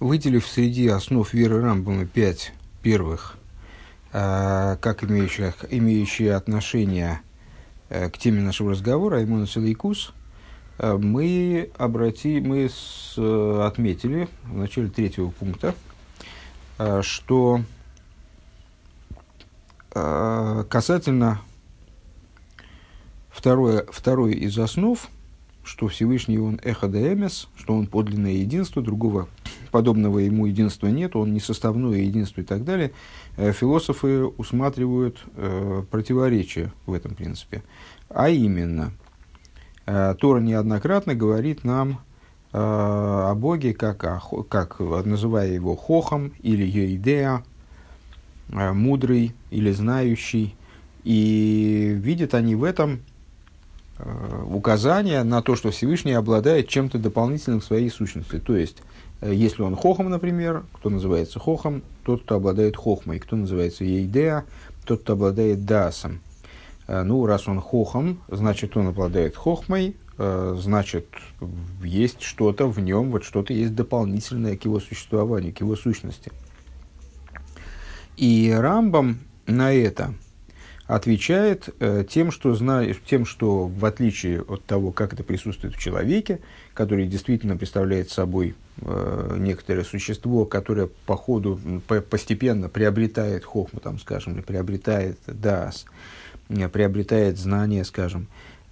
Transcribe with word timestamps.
выделив 0.00 0.46
среди 0.46 0.88
основ 0.88 1.32
веры 1.32 1.60
Рамбама 1.60 2.06
пять 2.06 2.52
первых, 2.82 3.36
э, 4.12 4.76
как 4.80 5.04
имеющие, 5.04 5.54
имеющие 5.70 6.34
отношение 6.34 7.20
э, 7.88 8.10
к 8.10 8.18
теме 8.18 8.40
нашего 8.40 8.72
разговора, 8.72 9.18
Аймона 9.18 9.46
Целайкус, 9.46 10.12
э, 10.78 10.96
мы, 10.96 11.70
обрати, 11.76 12.40
мы 12.40 12.68
с, 12.68 13.14
отметили 13.16 14.28
в 14.44 14.56
начале 14.56 14.88
третьего 14.88 15.30
пункта, 15.30 15.74
что 17.02 17.60
касательно 19.92 21.40
второе, 23.30 23.86
второй 23.92 24.32
из 24.32 24.58
основ, 24.58 24.98
что 25.62 25.86
Всевышний 25.86 26.38
он 26.38 26.58
эхо 26.64 26.88
эмес, 26.88 27.48
что 27.56 27.76
он 27.76 27.86
подлинное 27.86 28.32
единство, 28.32 28.82
другого 28.82 29.28
подобного 29.74 30.20
ему 30.20 30.46
единства 30.46 30.86
нет, 30.86 31.16
он 31.16 31.32
не 31.32 31.40
составное 31.40 31.98
единство 31.98 32.42
и 32.42 32.44
так 32.44 32.62
далее, 32.62 32.92
э, 33.36 33.50
философы 33.50 34.24
усматривают 34.24 35.18
э, 35.34 35.82
противоречие 35.90 36.70
в 36.86 36.92
этом 36.92 37.16
принципе. 37.16 37.64
А 38.08 38.28
именно, 38.28 38.92
э, 39.86 40.14
Тора 40.20 40.38
неоднократно 40.38 41.16
говорит 41.16 41.64
нам 41.64 41.98
о 42.52 43.34
Боге, 43.34 43.74
как, 43.74 44.04
о, 44.04 44.44
как 44.44 44.78
называя 44.78 45.50
его 45.50 45.74
Хохом 45.74 46.32
или 46.40 46.64
Еидеа, 46.64 47.42
мудрый 48.46 49.34
или 49.50 49.72
знающий, 49.72 50.54
и 51.02 51.98
видят 52.00 52.32
они 52.32 52.54
в 52.54 52.62
этом 52.62 53.00
указание 54.48 55.24
на 55.24 55.42
то, 55.42 55.56
что 55.56 55.72
Всевышний 55.72 56.12
обладает 56.12 56.68
чем-то 56.68 56.98
дополнительным 56.98 57.58
в 57.60 57.64
своей 57.64 57.90
сущности. 57.90 58.38
То 58.38 58.56
есть, 58.56 58.84
если 59.32 59.62
он 59.62 59.76
хохом, 59.76 60.10
например, 60.10 60.64
кто 60.74 60.90
называется 60.90 61.38
хохом, 61.38 61.82
тот, 62.04 62.22
кто 62.22 62.36
обладает 62.36 62.76
хохмой. 62.76 63.18
Кто 63.18 63.36
называется 63.36 63.84
ейдеа, 63.84 64.44
тот, 64.84 65.02
кто 65.02 65.14
обладает 65.14 65.64
дасом. 65.64 66.20
Э, 66.86 67.02
ну, 67.02 67.24
раз 67.26 67.48
он 67.48 67.60
хохом, 67.60 68.20
значит, 68.28 68.76
он 68.76 68.88
обладает 68.88 69.36
хохмой, 69.36 69.96
э, 70.18 70.56
значит, 70.58 71.06
есть 71.82 72.22
что-то 72.22 72.66
в 72.68 72.78
нем, 72.80 73.10
вот 73.10 73.24
что-то 73.24 73.52
есть 73.52 73.74
дополнительное 73.74 74.56
к 74.56 74.64
его 74.64 74.80
существованию, 74.80 75.54
к 75.54 75.60
его 75.60 75.76
сущности. 75.76 76.30
И 78.16 78.54
Рамбам 78.56 79.18
на 79.46 79.72
это 79.72 80.14
отвечает 80.86 81.70
э, 81.80 82.04
тем, 82.08 82.30
что 82.30 82.54
знает, 82.54 83.02
тем, 83.04 83.24
что 83.24 83.66
в 83.66 83.84
отличие 83.84 84.42
от 84.42 84.64
того, 84.64 84.92
как 84.92 85.14
это 85.14 85.24
присутствует 85.24 85.74
в 85.74 85.80
человеке, 85.80 86.40
который 86.74 87.06
действительно 87.06 87.56
представляет 87.56 88.10
собой 88.10 88.54
э, 88.80 89.36
некоторое 89.38 89.84
существо, 89.84 90.44
которое 90.44 90.88
по 91.06 91.16
ходу 91.16 91.60
по, 91.86 92.00
постепенно 92.00 92.68
приобретает 92.68 93.44
хохму, 93.44 93.80
там, 93.80 93.98
скажем, 93.98 94.34
или 94.34 94.40
приобретает 94.40 95.18
дас, 95.26 95.86
э, 96.48 96.68
приобретает 96.68 97.38
знание, 97.38 97.84
скажем, 97.84 98.26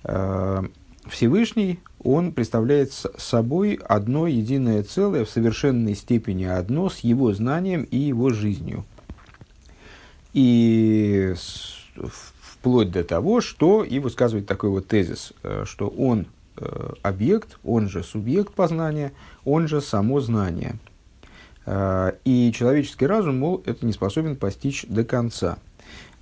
э, 0.05 0.62
Всевышний, 1.06 1.80
он 2.03 2.33
представляет 2.33 2.92
собой 2.92 3.75
одно 3.75 4.27
единое 4.27 4.83
целое, 4.83 5.25
в 5.25 5.30
совершенной 5.30 5.95
степени 5.95 6.45
одно 6.45 6.89
с 6.89 7.00
его 7.00 7.33
знанием 7.33 7.83
и 7.84 7.97
его 7.97 8.30
жизнью. 8.30 8.84
И 10.33 11.34
вплоть 11.97 12.91
до 12.91 13.03
того, 13.05 13.41
что 13.41 13.83
и 13.83 13.98
высказывает 13.98 14.47
такой 14.47 14.70
вот 14.70 14.86
тезис, 14.86 15.33
э, 15.42 15.64
что 15.67 15.89
он 15.89 16.27
объект, 17.03 17.58
он 17.64 17.89
же 17.89 18.03
субъект 18.03 18.55
познания, 18.55 19.12
он 19.45 19.69
же 19.69 19.81
само 19.81 20.20
знание. 20.20 20.77
Э, 21.67 22.12
и 22.25 22.53
человеческий 22.53 23.06
разум, 23.06 23.39
мол, 23.39 23.62
это 23.67 23.86
не 23.86 23.92
способен 23.92 24.36
постичь 24.36 24.84
до 24.89 25.05
конца. 25.05 25.58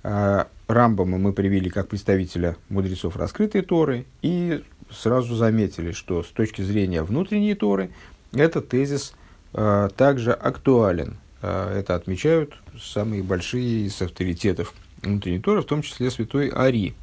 Рамбама 0.03 1.19
мы 1.19 1.31
привели 1.31 1.69
как 1.69 1.89
представителя 1.89 2.57
мудрецов 2.69 3.17
раскрытой 3.17 3.61
Торы 3.61 4.05
и 4.23 4.63
сразу 4.89 5.35
заметили, 5.35 5.91
что 5.91 6.23
с 6.23 6.27
точки 6.27 6.63
зрения 6.63 7.03
внутренней 7.03 7.53
Торы 7.53 7.91
этот 8.33 8.69
тезис 8.69 9.13
также 9.51 10.33
актуален. 10.33 11.17
Это 11.41 11.93
отмечают 11.93 12.57
самые 12.81 13.21
большие 13.21 13.85
из 13.85 14.01
авторитетов 14.01 14.73
внутренней 15.03 15.39
Торы, 15.39 15.61
в 15.61 15.65
том 15.65 15.83
числе 15.83 16.09
святой 16.09 16.47
Ари, 16.47 16.95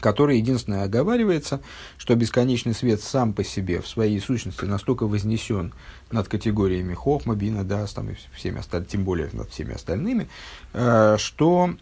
который 0.00 0.38
единственное 0.38 0.84
оговаривается, 0.84 1.60
что 1.98 2.14
бесконечный 2.14 2.74
свет 2.74 3.00
сам 3.00 3.32
по 3.32 3.44
себе 3.44 3.80
в 3.80 3.88
своей 3.88 4.20
сущности 4.20 4.64
настолько 4.64 5.06
вознесен 5.06 5.72
над 6.10 6.28
категориями 6.28 6.94
Хохма, 6.94 7.34
Бина, 7.34 7.64
Дас, 7.64 7.92
там, 7.92 8.10
и 8.10 8.14
всеми 8.34 8.58
остальными, 8.58 8.90
тем 8.90 9.04
более 9.04 9.30
над 9.32 9.50
всеми 9.50 9.74
остальными, 9.74 10.28
э, 10.74 11.16
что 11.18 11.74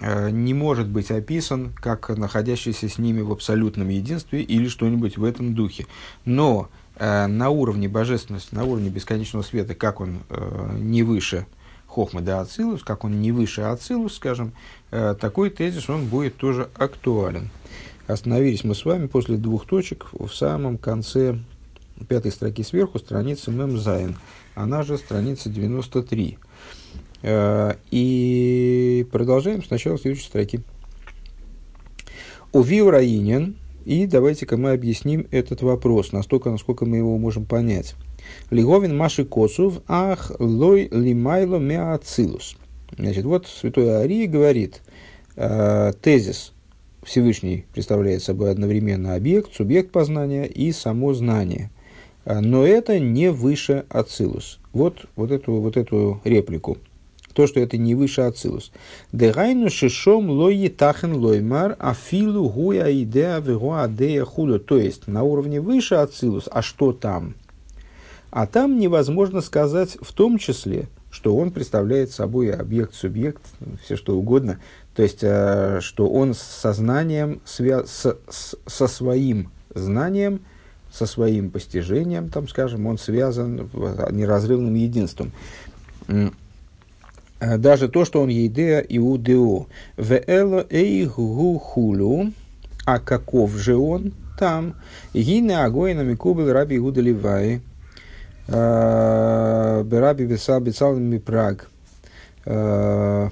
э, 0.00 0.30
не 0.30 0.54
может 0.54 0.88
быть 0.88 1.10
описан 1.10 1.72
как 1.74 2.08
находящийся 2.10 2.88
с 2.88 2.98
ними 2.98 3.20
в 3.20 3.32
абсолютном 3.32 3.88
единстве 3.88 4.42
или 4.42 4.68
что-нибудь 4.68 5.16
в 5.16 5.24
этом 5.24 5.54
духе. 5.54 5.86
Но 6.24 6.68
э, 6.96 7.26
на 7.26 7.50
уровне 7.50 7.88
божественности, 7.88 8.54
на 8.54 8.64
уровне 8.64 8.90
бесконечного 8.90 9.42
света, 9.42 9.74
как 9.74 10.00
он 10.00 10.20
не 10.78 11.02
выше 11.02 11.46
Хохма 11.94 12.22
да 12.22 12.40
Ацилус, 12.40 12.82
как 12.82 13.04
он 13.04 13.20
не 13.20 13.30
выше 13.30 13.60
Ацилус, 13.60 14.16
скажем, 14.16 14.52
э, 14.90 15.14
такой 15.20 15.48
тезис, 15.50 15.88
он 15.88 16.06
будет 16.06 16.36
тоже 16.36 16.68
актуален. 16.74 17.50
Остановились 18.08 18.64
мы 18.64 18.74
с 18.74 18.84
вами 18.84 19.06
после 19.06 19.36
двух 19.36 19.64
точек 19.64 20.08
в 20.12 20.28
самом 20.28 20.76
конце 20.76 21.38
пятой 22.08 22.32
строки 22.32 22.64
сверху, 22.64 22.98
страницы 22.98 23.52
Мемзайн. 23.52 24.16
Она 24.56 24.82
же 24.82 24.98
страница 24.98 25.48
93. 25.50 26.36
Э, 27.22 27.76
и 27.92 29.06
продолжаем 29.12 29.62
сначала 29.62 29.96
следующей 29.96 30.26
строки. 30.26 30.62
Увил 32.52 32.90
Раинин, 32.90 33.54
и 33.84 34.08
давайте-ка 34.08 34.56
мы 34.56 34.72
объясним 34.72 35.28
этот 35.30 35.62
вопрос, 35.62 36.10
настолько, 36.10 36.50
насколько 36.50 36.86
мы 36.86 36.96
его 36.96 37.16
можем 37.18 37.44
понять. 37.44 37.94
Лиговин 38.50 38.96
Маши 38.96 39.24
Косов, 39.24 39.82
ах 39.88 40.32
лой 40.38 40.88
лимайло 40.90 41.58
меацилус. 41.58 42.56
Значит, 42.96 43.24
вот 43.24 43.46
святой 43.46 44.02
Арий 44.02 44.26
говорит, 44.26 44.82
э, 45.36 45.92
тезис 46.00 46.52
Всевышний 47.02 47.66
представляет 47.72 48.22
собой 48.22 48.50
одновременно 48.50 49.14
объект, 49.14 49.54
субъект 49.54 49.90
познания 49.90 50.46
и 50.46 50.72
само 50.72 51.12
знание. 51.14 51.70
Э, 52.24 52.40
но 52.40 52.66
это 52.66 52.98
не 52.98 53.30
выше 53.30 53.84
Ацилус. 53.88 54.58
Вот, 54.72 55.06
вот, 55.16 55.30
эту, 55.30 55.54
вот 55.54 55.76
эту 55.76 56.20
реплику. 56.24 56.78
То, 57.32 57.48
что 57.48 57.58
это 57.58 57.76
не 57.76 57.94
выше 57.94 58.22
Ацилус. 58.22 58.70
Дегайну 59.12 59.68
шишом 59.68 60.30
лои 60.30 60.68
тахен 60.68 61.14
лоймар 61.16 61.76
афилу 61.80 62.48
гуя 62.48 62.92
идея 63.02 63.40
вегуа 63.40 63.84
адея 63.84 64.24
худо. 64.24 64.60
То 64.60 64.78
есть, 64.78 65.08
на 65.08 65.24
уровне 65.24 65.60
выше 65.60 65.96
Ацилус, 65.96 66.48
а 66.50 66.62
что 66.62 66.92
там? 66.92 67.34
А 68.34 68.48
там 68.48 68.80
невозможно 68.80 69.40
сказать 69.40 69.96
в 70.00 70.12
том 70.12 70.38
числе, 70.38 70.88
что 71.12 71.36
он 71.36 71.52
представляет 71.52 72.10
собой 72.10 72.50
объект, 72.50 72.92
субъект, 72.92 73.40
все 73.84 73.94
что 73.94 74.18
угодно. 74.18 74.58
То 74.96 75.04
есть, 75.04 75.20
э, 75.22 75.78
что 75.80 76.08
он 76.10 76.34
с 76.34 76.40
сознанием, 76.40 77.40
свя- 77.46 77.86
с, 77.86 78.16
с, 78.28 78.56
со 78.66 78.88
своим 78.88 79.50
знанием, 79.72 80.40
со 80.90 81.06
своим 81.06 81.50
постижением, 81.52 82.28
там, 82.28 82.48
скажем, 82.48 82.88
он 82.88 82.98
связан 82.98 83.70
неразрывным 84.10 84.74
единством. 84.74 85.30
Э, 86.08 87.56
даже 87.56 87.88
то, 87.88 88.04
что 88.04 88.20
он 88.20 88.30
ейдеа 88.30 88.80
иудео. 88.80 89.66
Веэло 89.96 90.66
эйгу 90.70 91.56
хулю, 91.60 92.32
а 92.84 92.98
каков 92.98 93.52
же 93.52 93.76
он 93.76 94.12
там? 94.36 94.74
Гине 95.14 95.62
агоина 95.62 96.00
микубел 96.00 96.52
раби 96.52 96.78
Иуда 96.78 97.00
Ливай, 97.00 97.56
Э, 97.56 97.60
Бераби 98.46 100.26
Бесал 100.26 100.60
Бецалами 100.60 101.18
Праг. 101.18 101.70
Э, 102.44 103.30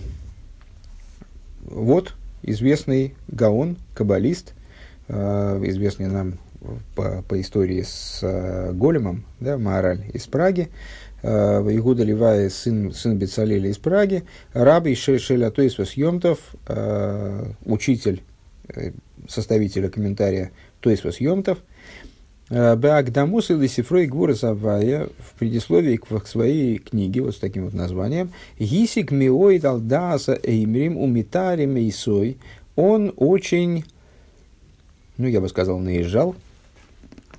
вот 1.65 2.15
известный 2.43 3.15
Гаон, 3.29 3.77
каббалист, 3.95 4.55
э, 5.09 5.61
известный 5.65 6.07
нам 6.07 6.39
по, 6.95 7.23
по 7.29 7.41
истории 7.41 7.83
с 7.83 8.21
Големом, 8.73 9.25
да, 9.41 9.59
Маораль 9.59 10.05
из 10.15 10.27
Праги, 10.27 10.71
Игуда 11.25 12.05
Левая, 12.05 12.49
сын, 12.51 12.93
сын 12.93 13.19
Бецалеля 13.19 13.69
из 13.69 13.79
Праги, 13.79 14.25
Раби 14.53 14.95
Шеля 14.95 15.51
Тойсвас 15.51 15.95
Йомтов, 15.95 16.39
учитель 17.65 18.23
составителя 19.29 19.89
комментария 19.89 20.53
Тойсвас 20.81 21.21
Йомтов– 21.21 21.59
Э, 21.69 21.72
Беагдамус 22.53 23.51
или 23.51 23.67
Сифрой 23.67 24.07
Гвура 24.07 24.35
Завая 24.35 25.09
в 25.19 25.39
предисловии 25.39 25.97
к, 25.97 26.27
своей 26.27 26.77
книге, 26.77 27.23
вот 27.23 27.35
с 27.35 27.39
таким 27.39 27.65
вот 27.65 27.73
названием, 27.73 28.31
Гисик 28.59 29.11
Миоид 29.11 29.65
Алдаса 29.65 30.39
Эймрим 30.43 30.99
Умитарим 30.99 31.79
Исой, 31.79 32.37
он 32.77 33.15
очень, 33.17 33.87
ну 35.17 35.29
я 35.29 35.41
бы 35.41 35.49
сказал, 35.49 35.79
наезжал, 35.79 36.37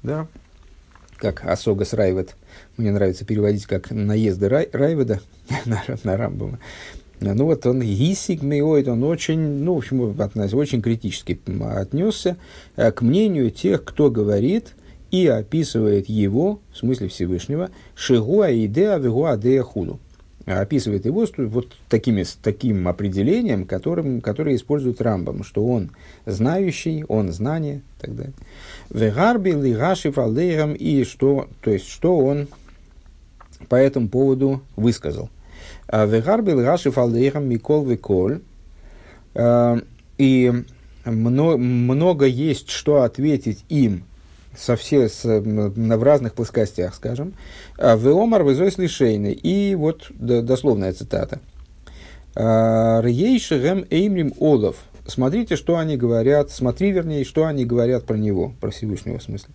да, 0.01 0.27
как 1.17 1.45
Асогас 1.45 1.93
Райвед, 1.93 2.35
мне 2.77 2.91
нравится 2.91 3.23
переводить 3.23 3.67
как 3.67 3.91
наезды 3.91 4.49
Рай, 4.49 4.67
Райведа 4.73 5.21
на, 5.65 5.83
на 6.03 6.17
Рамбама. 6.17 6.57
Ну 7.19 7.45
вот 7.45 7.67
он 7.67 7.81
гисик 7.81 8.41
миоид, 8.41 8.87
он 8.87 9.03
очень, 9.03 9.39
ну, 9.39 9.75
в 9.75 9.77
общем, 9.77 10.57
очень 10.57 10.81
критически 10.81 11.39
отнесся 11.61 12.35
э, 12.75 12.91
к 12.91 13.03
мнению 13.03 13.51
тех, 13.51 13.83
кто 13.83 14.09
говорит 14.09 14.73
и 15.13 15.27
описывает 15.27 16.09
его, 16.09 16.59
в 16.71 16.77
смысле 16.77 17.07
Всевышнего, 17.07 17.69
шигуа 17.93 18.51
идеа 18.51 18.97
вигуа 18.97 19.37
дея 19.37 19.61
худу. 19.61 19.99
Описывает 20.47 21.05
его 21.05 21.27
вот 21.37 21.67
такими, 21.87 22.23
с 22.23 22.33
таким 22.33 22.87
определением, 22.87 23.65
которым, 23.65 24.21
которое 24.21 24.55
использует 24.55 25.01
Рамбам, 25.01 25.43
что 25.43 25.65
он 25.67 25.91
знающий, 26.25 27.05
он 27.07 27.31
знание 27.31 27.77
и 27.77 28.01
так 28.01 28.15
далее. 28.15 28.33
Вегарби 28.89 29.51
лигаши 29.51 30.11
фалдейрам, 30.11 30.73
и 30.73 31.03
что, 31.03 31.47
то 31.61 31.69
есть, 31.69 31.87
что 31.87 32.17
он 32.17 32.47
по 33.69 33.75
этому 33.75 34.09
поводу 34.09 34.63
высказал. 34.75 35.29
А 35.87 36.07
Вегарбил 36.07 36.59
Раши 36.63 36.89
Фалдейхам 36.89 37.47
Микол 37.47 37.85
Виколь. 37.85 38.41
А, 39.35 39.77
и 40.17 40.51
много 41.05 42.25
есть 42.25 42.69
что 42.69 43.03
ответить 43.03 43.63
им 43.69 44.05
со 44.57 44.75
все, 44.75 45.09
с, 45.09 45.23
в 45.23 46.03
разных 46.03 46.33
плоскостях, 46.33 46.95
скажем. 46.95 47.33
А 47.77 47.95
Веомар 47.95 48.43
вызой 48.43 48.71
лишейны. 48.77 49.31
И 49.31 49.75
вот 49.75 50.11
дословная 50.17 50.93
цитата. 50.93 51.39
Рейшерем 52.35 53.85
Эймрим 53.89 54.33
Олов. 54.39 54.77
Смотрите, 55.05 55.55
что 55.55 55.77
они 55.77 55.97
говорят, 55.97 56.49
смотри, 56.49 56.91
вернее, 56.91 57.25
что 57.25 57.45
они 57.45 57.65
говорят 57.65 58.05
про 58.05 58.15
него, 58.15 58.53
про 58.61 58.71
Всевышнего 58.71 59.19
в 59.19 59.23
смысле. 59.23 59.53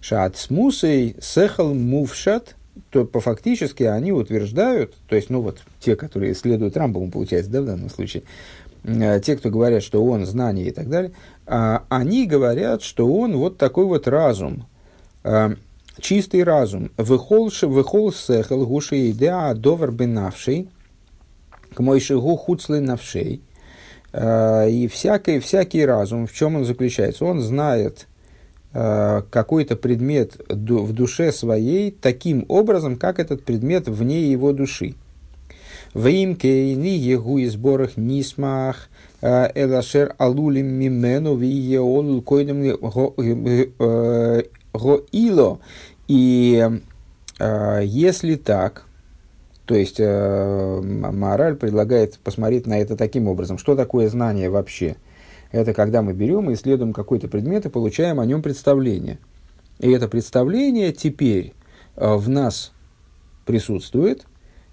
Шат 0.00 0.36
смусей 0.36 1.16
сехал 1.20 1.72
мувшат 1.72 2.56
то 2.90 3.04
по 3.04 3.20
фактически 3.20 3.82
они 3.82 4.12
утверждают, 4.12 4.94
то 5.08 5.16
есть, 5.16 5.30
ну 5.30 5.40
вот, 5.40 5.58
те, 5.80 5.96
которые 5.96 6.34
следуют 6.34 6.76
Рамбаму, 6.76 7.10
получается, 7.10 7.50
да, 7.50 7.62
в 7.62 7.66
данном 7.66 7.90
случае, 7.90 8.22
те, 8.84 9.36
кто 9.36 9.50
говорят, 9.50 9.82
что 9.82 10.04
он 10.04 10.26
знание 10.26 10.68
и 10.68 10.70
так 10.70 10.88
далее, 10.88 11.12
э, 11.46 11.78
они 11.88 12.26
говорят, 12.26 12.82
что 12.82 13.06
он 13.12 13.36
вот 13.36 13.58
такой 13.58 13.86
вот 13.86 14.08
разум, 14.08 14.66
э, 15.24 15.54
чистый 16.00 16.42
разум, 16.44 16.90
выхол 16.96 17.50
сехал 17.50 18.66
гуши 18.66 19.10
идеа 19.10 19.54
довер 19.54 19.90
бенавший, 19.90 20.68
к 21.74 21.80
мойшигу 21.80 22.36
хуцлы 22.36 22.80
навшей, 22.80 23.42
э, 24.12 24.70
и 24.70 24.88
всякий, 24.88 25.38
всякий 25.38 25.84
разум, 25.84 26.26
в 26.26 26.32
чем 26.32 26.56
он 26.56 26.64
заключается? 26.64 27.24
Он 27.24 27.40
знает 27.40 28.06
Э, 28.74 29.22
какой-то 29.30 29.76
предмет 29.76 30.36
в 30.48 30.92
душе 30.92 31.32
своей 31.32 31.90
таким 31.90 32.44
образом, 32.48 32.96
как 32.96 33.18
этот 33.18 33.42
предмет 33.42 33.88
вне 33.88 34.30
его 34.30 34.52
души. 34.52 34.94
В 35.98 36.06
имке 36.06 36.74
ни 36.76 36.90
егу 36.90 37.38
и 37.38 37.46
сборах 37.46 37.96
нисмах 37.96 38.88
элашер 39.20 40.14
алулим 40.18 40.66
мимену 40.66 41.34
ви 41.34 41.76
олул 41.78 42.22
койдем 42.22 42.62
э, 42.62 44.42
гоило. 44.72 45.58
И 46.06 46.70
если 47.82 48.34
так, 48.36 48.84
то 49.64 49.74
есть 49.74 49.98
мораль 50.00 51.56
предлагает 51.56 52.18
посмотреть 52.18 52.66
на 52.66 52.78
это 52.78 52.96
таким 52.96 53.28
образом, 53.28 53.58
что 53.58 53.76
такое 53.76 54.08
знание 54.08 54.50
вообще– 54.50 54.96
это 55.50 55.72
когда 55.72 56.02
мы 56.02 56.12
берем 56.12 56.50
и 56.50 56.54
исследуем 56.54 56.92
какой-то 56.92 57.28
предмет 57.28 57.66
и 57.66 57.70
получаем 57.70 58.20
о 58.20 58.26
нем 58.26 58.42
представление. 58.42 59.18
И 59.78 59.90
это 59.90 60.08
представление 60.08 60.92
теперь 60.92 61.54
э, 61.96 62.14
в 62.14 62.28
нас 62.28 62.72
присутствует, 63.46 64.26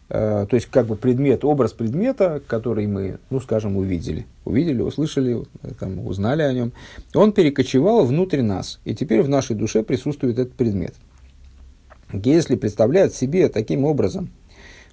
то 0.08 0.48
есть 0.52 0.68
как 0.68 0.86
бы 0.86 0.96
предмет, 0.96 1.44
образ 1.44 1.74
предмета, 1.74 2.42
который 2.48 2.86
мы, 2.86 3.18
ну 3.30 3.40
скажем, 3.40 3.76
увидели, 3.76 4.28
увидели, 4.46 4.82
услышали, 4.82 5.44
там, 5.80 6.06
узнали 6.06 6.44
о 6.44 6.54
нем, 6.54 6.74
он 7.16 7.32
перекочевал 7.32 8.06
внутрь 8.06 8.42
нас, 8.42 8.80
и 8.86 8.94
теперь 8.94 9.24
в 9.24 9.30
нашей 9.30 9.56
душе 9.56 9.82
присутствует 9.82 10.38
этот 10.38 10.54
предмет. 10.54 10.94
Если 12.14 12.56
представляет 12.56 13.16
себе 13.16 13.50
таким 13.50 13.84
образом 13.84 14.30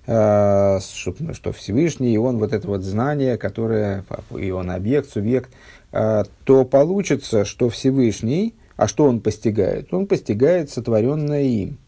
Э, 0.05 0.81
что 0.81 1.53
Всевышний, 1.53 2.15
и 2.15 2.17
он 2.17 2.39
вот 2.39 2.53
это 2.53 2.67
вот 2.67 2.83
знание, 2.83 3.39
которое, 3.39 4.05
и 4.37 4.51
он 4.51 4.71
объект, 4.71 5.11
субъект, 5.11 5.51
э, 5.93 6.25
то 6.45 6.65
получится, 6.65 7.45
что 7.45 7.69
Всевышний, 7.69 8.55
а 8.77 8.89
что 8.89 9.05
он 9.05 9.21
постигает? 9.21 9.95
Он 9.95 10.09
постигает 10.09 10.71
сотворенное 10.71 11.43
им. 11.43 11.79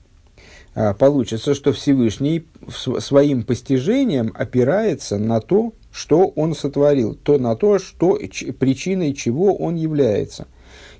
Э, 0.74 0.94
получится, 0.94 1.54
что 1.54 1.72
Всевышний 1.72 2.46
своим 2.68 3.42
постижением 3.42 4.32
опирается 4.34 5.18
на 5.18 5.40
то, 5.40 5.72
что 5.92 6.28
он 6.28 6.54
сотворил, 6.54 7.14
то 7.14 7.38
на 7.38 7.56
то, 7.56 7.78
что, 7.78 8.18
причиной 8.58 9.14
чего 9.14 9.54
он 9.54 9.76
является. 9.76 10.46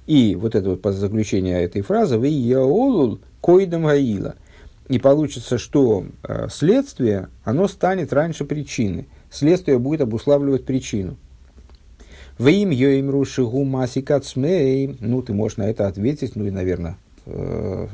И 0.06 0.37
вот 0.37 0.55
это 0.55 0.71
вот 0.71 0.94
заключение 0.94 1.62
этой 1.62 1.82
фразы 1.82 2.19
«Вы 2.19 2.29
яолул 2.29 3.21
койдам 3.41 3.85
гаила»– 3.85 4.37
и 4.88 4.99
получится, 4.99 5.56
что 5.56 6.05
э, 6.23 6.49
следствие, 6.50 7.29
оно 7.44 7.69
станет 7.69 8.12
раньше 8.12 8.44
причины. 8.44 9.06
Следствие 9.31 9.79
будет 9.79 10.03
обуславливать 10.03 10.67
причину. 10.67 11.17
В 12.38 12.49
им 12.49 12.70
йоим 12.70 13.11
рушигу 13.11 13.65
масикат 13.65 14.27
смей. 14.27 14.97
Ну, 15.00 15.23
ты 15.23 15.32
можешь 15.32 15.56
на 15.56 15.70
это 15.70 15.87
ответить, 15.87 16.37
ну 16.37 16.44
и, 16.44 16.50
наверное, 16.50 16.99
э, 17.25 17.88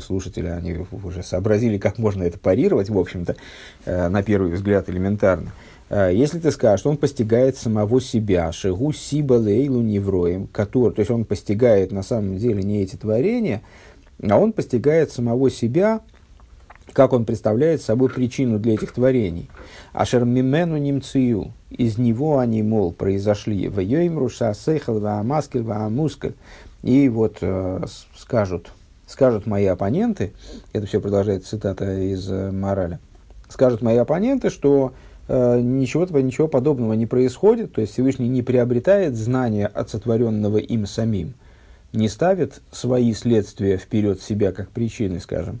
слушатели, 0.00 0.46
они 0.46 0.86
уже 0.90 1.22
сообразили, 1.22 1.78
как 1.78 1.98
можно 1.98 2.22
это 2.22 2.38
парировать, 2.38 2.90
в 2.90 2.98
общем-то, 2.98 3.36
э, 3.84 4.08
на 4.08 4.22
первый 4.22 4.52
взгляд 4.52 4.88
элементарно. 4.88 5.52
Э, 5.90 6.10
если 6.12 6.38
ты 6.38 6.50
скажешь, 6.50 6.80
что 6.80 6.90
он 6.90 6.96
постигает 6.96 7.56
самого 7.56 8.00
себя, 8.00 8.50
шигу 8.52 8.92
сиба 8.92 9.34
лейлу 9.34 9.82
невроем, 9.82 10.46
который, 10.46 10.94
то 10.94 11.00
есть 11.00 11.10
он 11.10 11.24
постигает 11.24 11.92
на 11.92 12.02
самом 12.02 12.38
деле 12.38 12.62
не 12.62 12.82
эти 12.82 12.96
творения, 12.96 13.62
а 14.22 14.38
он 14.38 14.52
постигает 14.52 15.10
самого 15.10 15.50
себя 15.50 16.00
как 16.92 17.12
он 17.12 17.24
представляет 17.24 17.82
собой 17.82 18.10
причину 18.10 18.58
для 18.58 18.74
этих 18.74 18.92
творений. 18.92 19.48
Ашер 19.92 20.24
мимену 20.24 20.76
немцию, 20.76 21.52
из 21.70 21.98
него 21.98 22.38
они, 22.38 22.62
мол, 22.62 22.92
произошли. 22.92 23.68
В 23.68 23.80
йоймруша 23.80 24.54
сейхал 24.54 25.00
ваамаскель 25.00 25.62
ваамускель. 25.62 26.34
И 26.82 27.08
вот 27.08 27.38
э, 27.40 27.84
скажут, 28.16 28.72
скажут 29.12 29.46
мои 29.46 29.66
оппоненты, 29.66 30.32
это 30.72 30.86
все 30.86 30.98
продолжает 30.98 31.44
цитата 31.44 31.98
из 31.98 32.30
э, 32.30 32.50
мораля, 32.50 32.98
скажут 33.48 33.82
мои 33.82 33.98
оппоненты, 33.98 34.48
что 34.48 34.94
э, 35.28 35.60
ничего, 35.60 36.06
ничего 36.18 36.48
подобного 36.48 36.94
не 36.94 37.04
происходит, 37.04 37.74
то 37.74 37.82
есть 37.82 37.92
Всевышний 37.92 38.28
не 38.28 38.40
приобретает 38.40 39.14
знания 39.14 39.66
от 39.66 39.90
сотворенного 39.90 40.56
им 40.56 40.86
самим, 40.86 41.34
не 41.92 42.08
ставит 42.08 42.62
свои 42.72 43.12
следствия 43.12 43.76
вперед 43.76 44.22
себя 44.22 44.50
как 44.50 44.70
причины, 44.70 45.20
скажем, 45.20 45.60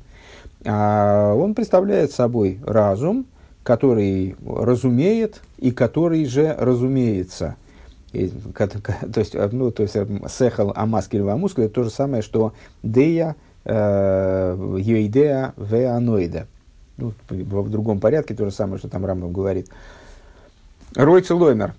а 0.64 1.34
он 1.34 1.54
представляет 1.54 2.10
собой 2.10 2.58
разум, 2.66 3.26
который 3.64 4.34
разумеет 4.46 5.42
и 5.58 5.72
который 5.72 6.24
же 6.24 6.56
разумеется. 6.58 7.56
То 8.12 9.20
есть, 9.20 9.34
ну, 9.52 9.70
то 9.70 9.82
есть 9.82 9.96
сехал 10.28 10.72
амаскель 10.74 11.22
вамускель 11.22 11.64
это 11.64 11.74
то 11.74 11.84
же 11.84 11.90
самое, 11.90 12.22
что 12.22 12.52
дея, 12.82 13.36
э, 13.64 14.76
юидея, 14.78 15.54
веаноида. 15.56 16.46
Ну, 16.98 17.14
в, 17.28 17.70
другом 17.70 18.00
порядке 18.00 18.34
то 18.34 18.44
же 18.44 18.50
самое, 18.50 18.78
что 18.78 18.88
там 18.88 19.04
Рамбам 19.06 19.32
говорит. 19.32 19.68
Ройцел 20.94 21.38
Лоймер. 21.38 21.74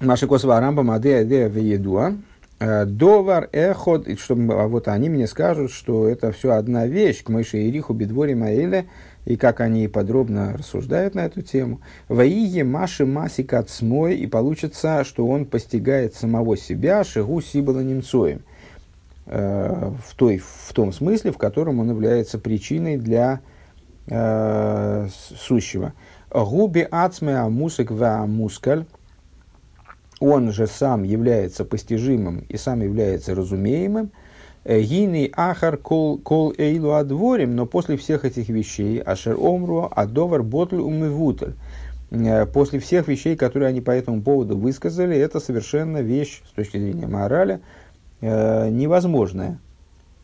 Маши 0.00 0.26
Косова 0.26 0.60
Рамбам 0.60 0.90
Адея 0.90 1.24
Дея 1.24 1.48
Веедуа. 1.48 2.14
Э, 2.60 2.86
довар 2.86 3.48
эход, 3.52 4.08
чтобы, 4.18 4.54
а 4.54 4.66
вот 4.66 4.88
они 4.88 5.08
мне 5.08 5.28
скажут, 5.28 5.70
что 5.70 6.08
это 6.08 6.32
все 6.32 6.52
одна 6.52 6.86
вещь, 6.86 7.22
к 7.22 7.28
Мойше 7.28 7.58
и 7.58 7.70
Риху, 7.70 7.94
Бедворе 7.94 8.34
Маэле, 8.34 8.86
и 9.28 9.36
как 9.36 9.60
они 9.60 9.88
подробно 9.88 10.54
рассуждают 10.56 11.14
на 11.14 11.26
эту 11.26 11.42
тему. 11.42 11.82
Ваие 12.08 12.64
Маши 12.64 13.04
Маси 13.04 13.42
Кацмой, 13.42 14.16
и 14.16 14.26
получится, 14.26 15.04
что 15.04 15.28
он 15.28 15.44
постигает 15.44 16.14
самого 16.14 16.56
себя, 16.56 17.04
Шигу 17.04 17.42
Сибала 17.42 17.80
Немцоем, 17.80 18.40
э, 19.26 19.92
в, 20.02 20.14
той, 20.14 20.38
в 20.38 20.72
том 20.72 20.94
смысле, 20.94 21.32
в 21.32 21.36
котором 21.36 21.78
он 21.78 21.90
является 21.90 22.38
причиной 22.38 22.96
для 22.96 23.40
э, 24.06 25.08
сущего. 25.36 25.92
Губи 26.30 26.88
Ацме 26.90 27.36
Амусик 27.36 27.90
Ва 27.90 28.20
Амускаль, 28.20 28.86
он 30.20 30.52
же 30.52 30.66
сам 30.66 31.02
является 31.02 31.66
постижимым 31.66 32.46
и 32.48 32.56
сам 32.56 32.80
является 32.80 33.34
разумеемым, 33.34 34.10
Гини 34.64 35.30
ахар 35.34 35.76
кол, 35.76 36.18
кол 36.18 36.52
эйлу 36.58 36.92
адворим, 36.92 37.56
но 37.56 37.66
после 37.66 37.96
всех 37.96 38.24
этих 38.24 38.48
вещей, 38.48 39.00
ашер 39.00 39.36
омру, 39.38 39.90
адовар 39.90 40.42
ботль 40.42 40.76
умывутль, 40.76 41.52
э, 42.10 42.46
после 42.46 42.78
всех 42.78 43.08
вещей, 43.08 43.36
которые 43.36 43.68
они 43.68 43.80
по 43.80 43.92
этому 43.92 44.20
поводу 44.22 44.58
высказали, 44.58 45.16
это 45.16 45.40
совершенно 45.40 45.98
вещь 45.98 46.42
с 46.48 46.52
точки 46.52 46.78
зрения 46.78 47.06
морали 47.06 47.60
э, 48.20 48.68
невозможная. 48.68 49.58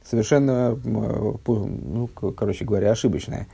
совершенно, 0.04 0.78
ну, 0.84 2.08
короче 2.36 2.64
говоря, 2.64 2.90
ошибочное. 2.90 3.46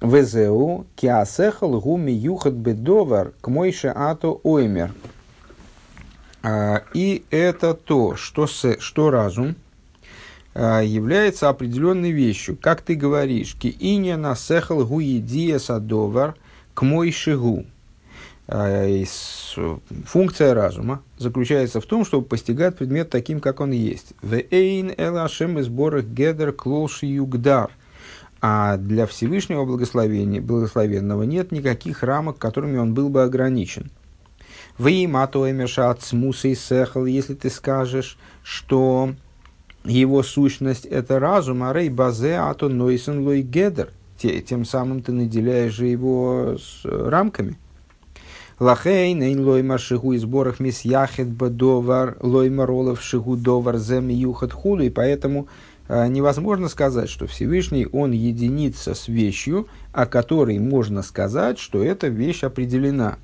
ВЗУ 0.00 0.86
киасехал 0.96 1.80
гуми 1.80 2.10
юхат 2.10 2.54
бедовар 2.54 3.32
к 3.40 3.48
мойше 3.48 3.88
ато 3.88 4.40
оймер. 4.42 4.92
И 6.94 7.24
это 7.30 7.74
то, 7.74 8.16
что, 8.16 8.46
что 8.46 9.10
разум 9.10 9.54
является 10.54 11.48
определенной 11.48 12.12
вещью. 12.12 12.56
Как 12.60 12.82
ты 12.82 12.94
говоришь, 12.94 13.54
ки 13.54 13.68
иня 13.68 14.16
насехал 14.16 14.86
гуидия 14.86 15.58
садовар 15.58 16.36
к 16.74 16.82
мойше 16.82 17.36
гу. 17.36 17.64
А, 18.46 18.86
функция 20.06 20.54
разума 20.54 21.02
заключается 21.16 21.80
в 21.80 21.86
том, 21.86 22.04
чтобы 22.04 22.26
постигать 22.26 22.76
предмет 22.76 23.08
таким, 23.08 23.40
как 23.40 23.60
он 23.60 23.70
есть. 23.70 24.12
Вейн 24.22 24.92
элашем 24.96 25.58
из 25.58 25.66
сборах 25.66 26.04
гедер 26.04 26.52
клош 26.52 27.02
югдар. 27.02 27.70
А 28.46 28.76
для 28.76 29.06
Всевышнего 29.06 29.64
благословения, 29.64 30.42
благословенного 30.42 31.22
нет 31.22 31.50
никаких 31.50 32.02
рамок, 32.02 32.36
которыми 32.36 32.76
он 32.76 32.92
был 32.92 33.08
бы 33.08 33.22
ограничен. 33.22 33.90
Веймато 34.76 35.50
эмешат 35.50 36.02
смуса 36.02 36.48
и 36.48 36.54
сехал, 36.54 37.06
если 37.06 37.32
ты 37.34 37.48
скажешь, 37.48 38.18
что 38.42 39.14
его 39.84 40.22
сущность 40.22 40.86
это 40.86 41.18
разум, 41.18 41.62
а 41.62 41.72
рей 41.72 41.90
базе 41.90 42.36
ато 42.36 42.68
нойсен 42.68 43.22
лой 43.22 43.42
гедер, 43.42 43.90
тем 44.18 44.64
самым 44.64 45.02
ты 45.02 45.12
наделяешь 45.12 45.74
же 45.74 45.86
его 45.86 46.56
с 46.58 46.84
рамками. 46.84 47.58
Лахей 48.60 49.12
нейн 49.14 49.44
лоймар 49.44 49.80
шигу 49.80 50.12
и 50.12 50.18
сборах 50.18 50.60
мис 50.60 50.82
яхет 50.82 51.28
бадовар 51.28 52.16
лоймар 52.20 52.70
олов 52.70 53.02
шигу 53.02 53.36
довар 53.36 53.78
зем 53.78 54.08
юхат 54.08 54.52
худу. 54.52 54.84
И 54.84 54.90
поэтому 54.90 55.48
э, 55.88 56.06
невозможно 56.06 56.68
сказать, 56.68 57.10
что 57.10 57.26
Всевышний, 57.26 57.88
он 57.90 58.12
единится 58.12 58.94
с 58.94 59.08
вещью, 59.08 59.66
о 59.92 60.06
которой 60.06 60.60
можно 60.60 61.02
сказать, 61.02 61.58
что 61.58 61.82
эта 61.82 62.06
вещь 62.06 62.44
определена. 62.44 63.18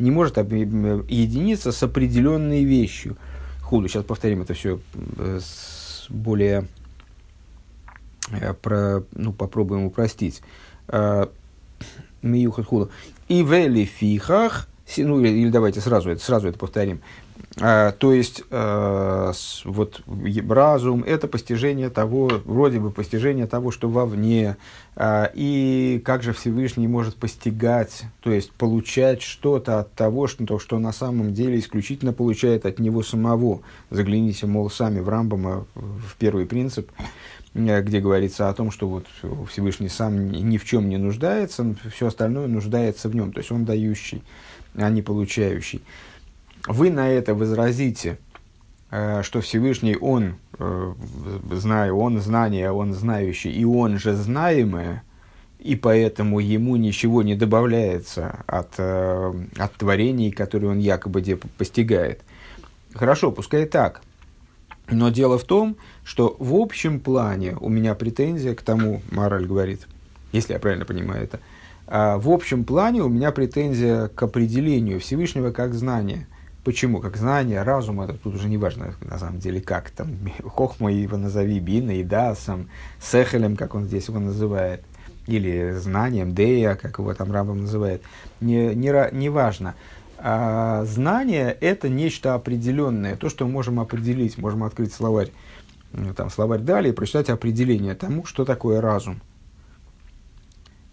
Не 0.00 0.10
может 0.10 0.36
единиться 0.36 1.70
с 1.70 1.82
определенной 1.82 2.64
вещью. 2.64 3.16
Худу, 3.70 3.86
сейчас 3.86 4.02
повторим 4.02 4.42
это 4.42 4.52
все 4.52 4.80
э, 5.16 5.38
с 5.40 6.06
более, 6.08 6.66
э, 8.32 8.52
про, 8.52 9.04
ну, 9.12 9.32
попробуем 9.32 9.84
упростить. 9.84 10.42
Миюхат 12.20 12.66
худу. 12.66 12.90
И 13.28 13.44
вели 13.44 13.84
фихах, 13.84 14.68
ну 14.96 15.20
или, 15.20 15.28
или 15.28 15.50
давайте 15.50 15.80
сразу 15.80 16.10
это, 16.10 16.20
сразу 16.20 16.48
это 16.48 16.58
повторим. 16.58 17.00
А, 17.60 17.92
то 17.92 18.12
есть, 18.12 18.42
а, 18.50 19.32
вот 19.64 20.02
разум– 20.48 21.02
это 21.06 21.28
постижение 21.28 21.90
того, 21.90 22.30
вроде 22.44 22.78
бы 22.78 22.90
постижение 22.90 23.46
того, 23.46 23.70
что 23.70 23.88
вовне. 23.88 24.56
А, 24.96 25.30
и 25.34 26.00
как 26.04 26.22
же 26.22 26.32
Всевышний 26.32 26.88
может 26.88 27.16
постигать, 27.16 28.04
то 28.20 28.30
есть 28.30 28.52
получать 28.52 29.22
что-то 29.22 29.80
от 29.80 29.92
того, 29.94 30.26
что, 30.26 30.58
что 30.58 30.78
на 30.78 30.92
самом 30.92 31.34
деле 31.34 31.58
исключительно 31.58 32.12
получает 32.12 32.66
от 32.66 32.78
него 32.78 33.02
самого. 33.02 33.60
Загляните, 33.90 34.46
мол, 34.46 34.70
сами 34.70 35.00
в 35.00 35.08
Рамбама, 35.08 35.66
в 35.74 36.16
первый 36.18 36.46
принцип. 36.46 36.90
Э, 37.54 37.82
где 37.82 38.00
говорится 38.00 38.48
о 38.48 38.54
том, 38.54 38.70
что 38.70 38.88
вот 38.88 39.06
Всевышний 39.50 39.88
сам 39.88 40.30
ни 40.30 40.56
в 40.56 40.64
чем 40.64 40.88
не 40.88 40.98
нуждается, 40.98 41.74
все 41.92 42.06
остальное 42.06 42.46
нуждается 42.46 43.08
в 43.08 43.14
нем. 43.14 43.32
То 43.32 43.40
есть 43.40 43.50
он 43.50 43.64
дающий, 43.64 44.22
а 44.74 44.88
не 44.90 45.02
получающий. 45.02 45.82
Вы 46.66 46.90
на 46.90 47.08
это 47.08 47.34
возразите, 47.34 48.18
э, 48.90 49.22
что 49.22 49.40
Всевышний, 49.40 49.96
он, 49.96 50.36
э, 50.58 50.94
знаю, 51.52 51.96
он 51.96 52.20
знание, 52.20 52.70
он 52.70 52.92
знающий, 52.92 53.50
и 53.50 53.64
он 53.64 53.98
же 53.98 54.14
знаемое, 54.14 55.02
и 55.58 55.76
поэтому 55.76 56.40
ему 56.40 56.76
ничего 56.76 57.22
не 57.22 57.34
добавляется 57.34 58.44
от, 58.46 58.80
от 58.80 59.74
творений, 59.76 60.30
которые 60.30 60.70
он 60.70 60.78
якобы 60.78 61.22
постигает. 61.58 62.22
Хорошо, 62.94 63.30
пускай 63.30 63.66
так. 63.66 64.00
Но 64.90 65.10
дело 65.10 65.38
в 65.38 65.44
том, 65.44 65.76
что 66.04 66.36
в 66.38 66.54
общем 66.54 67.00
плане 67.00 67.56
у 67.60 67.68
меня 67.68 67.94
претензия 67.94 68.54
к 68.54 68.62
тому, 68.62 69.02
мораль 69.10 69.46
говорит, 69.46 69.86
если 70.32 70.52
я 70.52 70.58
правильно 70.58 70.84
понимаю 70.84 71.24
это, 71.24 71.40
а 71.86 72.18
в 72.18 72.28
общем 72.28 72.64
плане 72.64 73.02
у 73.02 73.08
меня 73.08 73.30
претензия 73.30 74.08
к 74.08 74.22
определению 74.22 75.00
Всевышнего 75.00 75.50
как 75.52 75.74
знания. 75.74 76.26
Почему? 76.64 77.00
Как 77.00 77.16
знание, 77.16 77.62
разум, 77.62 78.00
это 78.02 78.14
тут 78.14 78.34
уже 78.34 78.48
не 78.48 78.58
важно, 78.58 78.94
на 79.00 79.18
самом 79.18 79.38
деле, 79.38 79.60
как 79.60 79.90
там, 79.90 80.08
хохма 80.44 80.92
его 80.92 81.16
назови, 81.16 81.58
бина 81.58 81.92
и 81.92 82.04
дасом, 82.04 82.68
сехелем, 83.00 83.56
как 83.56 83.74
он 83.74 83.86
здесь 83.86 84.08
его 84.08 84.18
называет, 84.18 84.84
или 85.26 85.72
знанием, 85.72 86.34
дея, 86.34 86.74
как 86.74 86.98
его 86.98 87.14
там 87.14 87.32
рабом 87.32 87.62
называет, 87.62 88.02
не, 88.40 88.74
не, 88.74 88.92
не 89.12 89.28
важно. 89.28 89.74
А 90.18 90.84
знание– 90.84 91.56
это 91.60 91.88
нечто 91.88 92.34
определенное, 92.34 93.16
то, 93.16 93.30
что 93.30 93.46
мы 93.46 93.52
можем 93.52 93.80
определить, 93.80 94.36
можем 94.36 94.64
открыть 94.64 94.92
словарь 94.92 95.30
ну, 95.92 96.14
там, 96.14 96.30
словарь 96.30 96.60
далее, 96.60 96.92
прочитать 96.92 97.30
определение 97.30 97.94
тому, 97.94 98.24
что 98.24 98.44
такое 98.44 98.80
разум. 98.80 99.20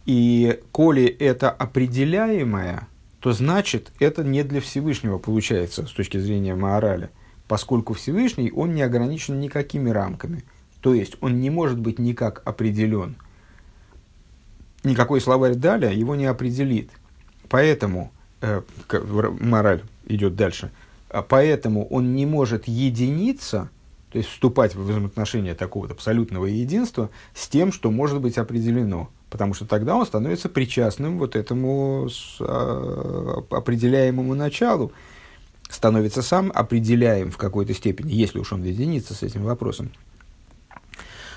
И 0.06 0.62
коли 0.72 1.06
это 1.06 1.52
определяемое, 1.52 2.88
то 3.28 3.34
значит 3.34 3.92
это 4.00 4.24
не 4.24 4.42
для 4.42 4.62
Всевышнего 4.62 5.18
получается 5.18 5.86
с 5.86 5.92
точки 5.92 6.18
зрения 6.18 6.56
морали, 6.56 7.10
поскольку 7.50 7.94
Всевышний, 7.94 8.54
он 8.56 8.74
не 8.74 8.82
ограничен 8.82 9.42
никакими 9.42 9.90
рамками. 9.90 10.46
То 10.80 10.94
есть 10.94 11.18
он 11.20 11.42
не 11.42 11.50
может 11.50 11.78
быть 11.78 12.00
никак 12.00 12.42
определен. 12.46 13.18
Никакой 14.86 15.20
словарь 15.20 15.56
далее 15.56 15.94
его 15.94 16.16
не 16.16 16.26
определит. 16.26 16.90
Поэтому, 17.50 18.14
э, 18.40 18.62
мораль 19.42 19.84
идет 20.06 20.38
дальше, 20.38 20.72
а 21.10 21.22
поэтому 21.22 21.86
он 21.90 22.16
не 22.16 22.26
может 22.26 22.70
единиться– 22.70 23.70
то 24.10 24.20
есть 24.20 24.30
вступать 24.30 24.74
в 24.74 24.82
взаимоотношения 24.84 25.54
такого 25.54 25.90
абсолютного 25.90 26.46
единства 26.46 27.10
с 27.36 27.50
тем, 27.50 27.74
что 27.74 27.92
может 27.92 28.22
быть 28.22 28.38
определено. 28.38 29.10
Потому 29.30 29.54
что 29.54 29.66
тогда 29.66 29.96
он 29.96 30.06
становится 30.06 30.48
причастным 30.48 31.20
вот 31.20 31.36
этому 31.36 32.08
а, 32.40 33.44
определяемому 33.52 34.36
началу, 34.36 34.92
становится 35.70 36.22
сам 36.22 36.52
определяем 36.56 37.30
в 37.30 37.38
какой-то 37.38 37.74
степени, 37.74 38.14
если 38.14 38.40
уж 38.40 38.54
он 38.54 38.64
единится 38.64 39.14
с 39.14 39.24
этим 39.24 39.44
вопросом. 39.44 39.92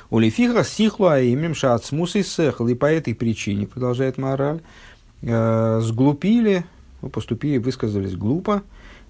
У 0.08 0.18
Лефиха 0.18 0.64
сихлу 0.64 1.08
аимем 1.08 1.54
шаацмус 1.54 2.16
и 2.16 2.22
сехл. 2.22 2.66
И 2.66 2.74
по 2.74 2.86
этой 2.86 3.14
причине, 3.14 3.66
продолжает 3.66 4.18
мораль, 4.18 4.60
э, 5.22 5.80
сглупили, 5.82 6.64
ну, 7.02 7.10
поступили, 7.10 7.58
высказались 7.58 8.16
глупо, 8.16 8.62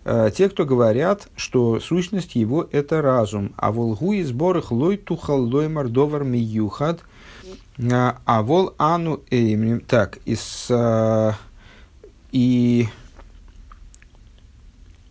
Э, 0.04 0.30
те, 0.34 0.48
кто 0.48 0.64
говорят, 0.64 1.28
что 1.36 1.78
сущность 1.78 2.34
его– 2.34 2.66
это 2.72 3.02
разум. 3.02 3.52
А 3.56 3.70
волгу 3.70 4.12
и 4.12 4.22
сборах 4.22 4.72
лой 4.72 4.96
тухал 4.96 5.42
лой 5.42 5.68
мордовар 5.68 6.24
миюхат, 6.24 7.02
а 7.88 8.42
вол 8.42 8.74
ану 8.78 9.20
эймнем. 9.30 9.80
Так, 9.80 10.18
из, 10.24 10.68
а, 10.70 11.34
и 12.32 12.88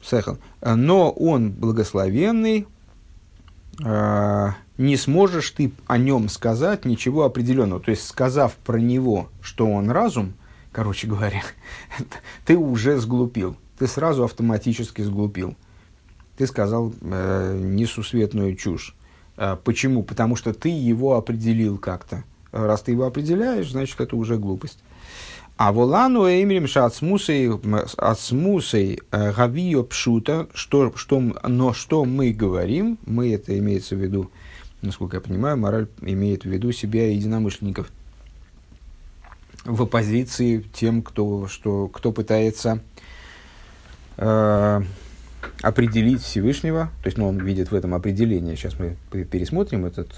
Сехал. 0.01 0.37
Но 0.61 1.11
он 1.11 1.51
благословенный, 1.51 2.67
а, 3.83 4.55
не 4.77 4.97
сможешь 4.97 5.51
ты 5.51 5.71
о 5.87 5.97
нем 5.97 6.29
сказать 6.29 6.85
ничего 6.85 7.25
определенного. 7.25 7.81
То 7.81 7.91
есть, 7.91 8.07
сказав 8.07 8.55
про 8.55 8.77
него, 8.77 9.29
что 9.41 9.67
он 9.67 9.91
разум, 9.91 10.33
короче 10.71 11.07
говоря, 11.07 11.43
ты 12.45 12.57
уже 12.57 12.97
сглупил 12.97 13.55
ты 13.79 13.87
сразу 13.87 14.25
автоматически 14.25 15.01
сглупил. 15.01 15.55
Ты 16.37 16.45
сказал 16.45 16.93
э, 17.01 17.59
несусветную 17.59 18.55
чушь. 18.55 18.93
Э, 19.37 19.57
почему? 19.63 20.03
Потому 20.03 20.35
что 20.35 20.53
ты 20.53 20.69
его 20.69 21.15
определил 21.15 21.77
как-то. 21.77 22.23
Раз 22.51 22.81
ты 22.81 22.91
его 22.91 23.05
определяешь, 23.05 23.71
значит, 23.71 23.99
это 23.99 24.15
уже 24.15 24.37
глупость. 24.37 24.79
А 25.59 25.73
волану 25.73 26.25
эмрим 26.25 26.67
шацмусей 26.67 27.49
ацмусей 27.97 29.01
э, 29.11 29.33
гавио 29.33 29.83
пшута, 29.83 30.47
что, 30.53 30.93
что, 30.95 31.19
но 31.19 31.73
что 31.73 32.05
мы 32.05 32.31
говорим, 32.31 32.97
мы 33.05 33.33
это 33.33 33.57
имеется 33.59 33.97
в 33.97 33.99
виду, 33.99 34.31
насколько 34.81 35.17
я 35.17 35.21
понимаю, 35.21 35.57
мораль 35.57 35.89
имеет 35.99 36.43
в 36.43 36.49
виду 36.49 36.71
себя 36.71 37.09
и 37.09 37.15
единомышленников. 37.15 37.91
В 39.65 39.81
оппозиции 39.81 40.63
тем, 40.73 41.01
кто, 41.01 41.47
что, 41.47 41.89
кто 41.89 42.13
пытается 42.13 42.81
э, 44.15 44.81
определить 45.61 46.21
Всевышнего, 46.21 46.89
то 47.03 47.07
есть 47.07 47.17
ну, 47.17 47.27
он 47.27 47.37
видит 47.37 47.71
в 47.71 47.75
этом 47.75 47.93
определение, 47.93 48.55
сейчас 48.55 48.79
мы 48.79 48.95
пересмотрим 49.25 49.85
этот, 49.85 50.09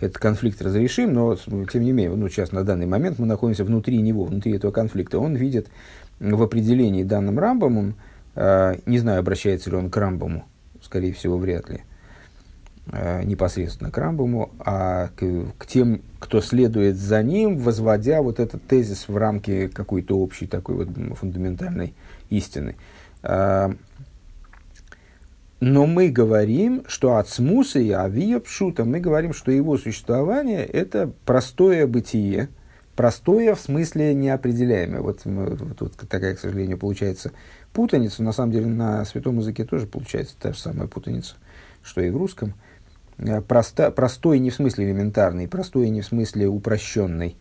этот 0.00 0.18
конфликт, 0.18 0.62
разрешим, 0.62 1.12
но 1.12 1.36
тем 1.36 1.82
не 1.82 1.92
менее, 1.92 2.14
ну, 2.14 2.28
сейчас 2.28 2.52
на 2.52 2.64
данный 2.64 2.86
момент 2.86 3.18
мы 3.18 3.26
находимся 3.26 3.64
внутри 3.64 4.00
него, 4.00 4.24
внутри 4.24 4.52
этого 4.52 4.70
конфликта. 4.70 5.18
Он 5.18 5.34
видит 5.34 5.68
в 6.20 6.42
определении 6.42 7.02
данным 7.02 7.38
Рамбамом, 7.38 7.94
э, 8.34 8.76
не 8.86 8.98
знаю, 8.98 9.20
обращается 9.20 9.70
ли 9.70 9.76
он 9.76 9.90
к 9.90 9.96
Рамбаму, 9.96 10.44
скорее 10.82 11.12
всего, 11.12 11.38
вряд 11.38 11.68
ли, 11.68 11.82
э, 12.92 13.22
непосредственно 13.24 13.90
к 13.90 13.98
Рамбаму, 13.98 14.50
а 14.60 15.08
к, 15.16 15.52
к 15.58 15.66
тем, 15.66 16.02
кто 16.18 16.40
следует 16.40 16.96
за 16.96 17.22
ним, 17.22 17.58
возводя 17.58 18.22
вот 18.22 18.40
этот 18.40 18.64
тезис 18.66 19.08
в 19.08 19.16
рамки 19.16 19.68
какой-то 19.68 20.18
общей 20.18 20.46
такой 20.46 20.76
вот 20.76 20.88
фундаментальной 21.16 21.94
истины. 22.30 22.76
Э, 23.22 23.72
но 25.60 25.86
мы 25.86 26.08
говорим, 26.08 26.84
что 26.86 27.16
от 27.16 27.28
смуса 27.28 27.80
и 27.80 27.90
авия 27.90 28.40
мы 28.84 29.00
говорим, 29.00 29.32
что 29.32 29.50
его 29.50 29.76
существование– 29.76 30.64
это 30.66 31.10
простое 31.24 31.86
бытие, 31.88 32.48
простое 32.94 33.54
в 33.54 33.60
смысле 33.60 34.14
неопределяемое. 34.14 35.00
Вот, 35.00 35.20
вот, 35.24 35.80
вот 35.80 35.92
такая, 36.08 36.36
к 36.36 36.38
сожалению, 36.38 36.78
получается 36.78 37.32
путаница. 37.72 38.22
На 38.22 38.32
самом 38.32 38.52
деле 38.52 38.66
на 38.66 39.04
святом 39.04 39.38
языке 39.38 39.64
тоже 39.64 39.86
получается 39.86 40.36
та 40.40 40.52
же 40.52 40.58
самая 40.58 40.86
путаница, 40.86 41.34
что 41.82 42.00
и 42.00 42.10
в 42.10 42.16
русском. 42.16 42.54
Э, 43.18 43.40
Просто, 43.40 43.90
простой 43.90 44.38
не 44.38 44.50
в 44.50 44.54
смысле 44.54 44.86
элементарный, 44.86 45.48
простой 45.48 45.88
не 45.90 46.02
в 46.02 46.06
смысле 46.06 46.46
упрощенный, 46.46 47.36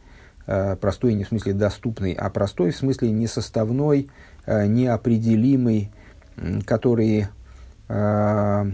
э, 0.47 0.75
простой 0.75 1.13
не 1.13 1.23
в 1.23 1.27
смысле 1.27 1.53
доступный, 1.53 2.13
а 2.13 2.31
простой 2.31 2.71
в 2.71 2.77
смысле 2.77 3.11
несоставной, 3.11 4.09
э, 4.47 4.65
неопределимый, 4.65 5.91
который 6.65 7.27
Э, 7.89 8.65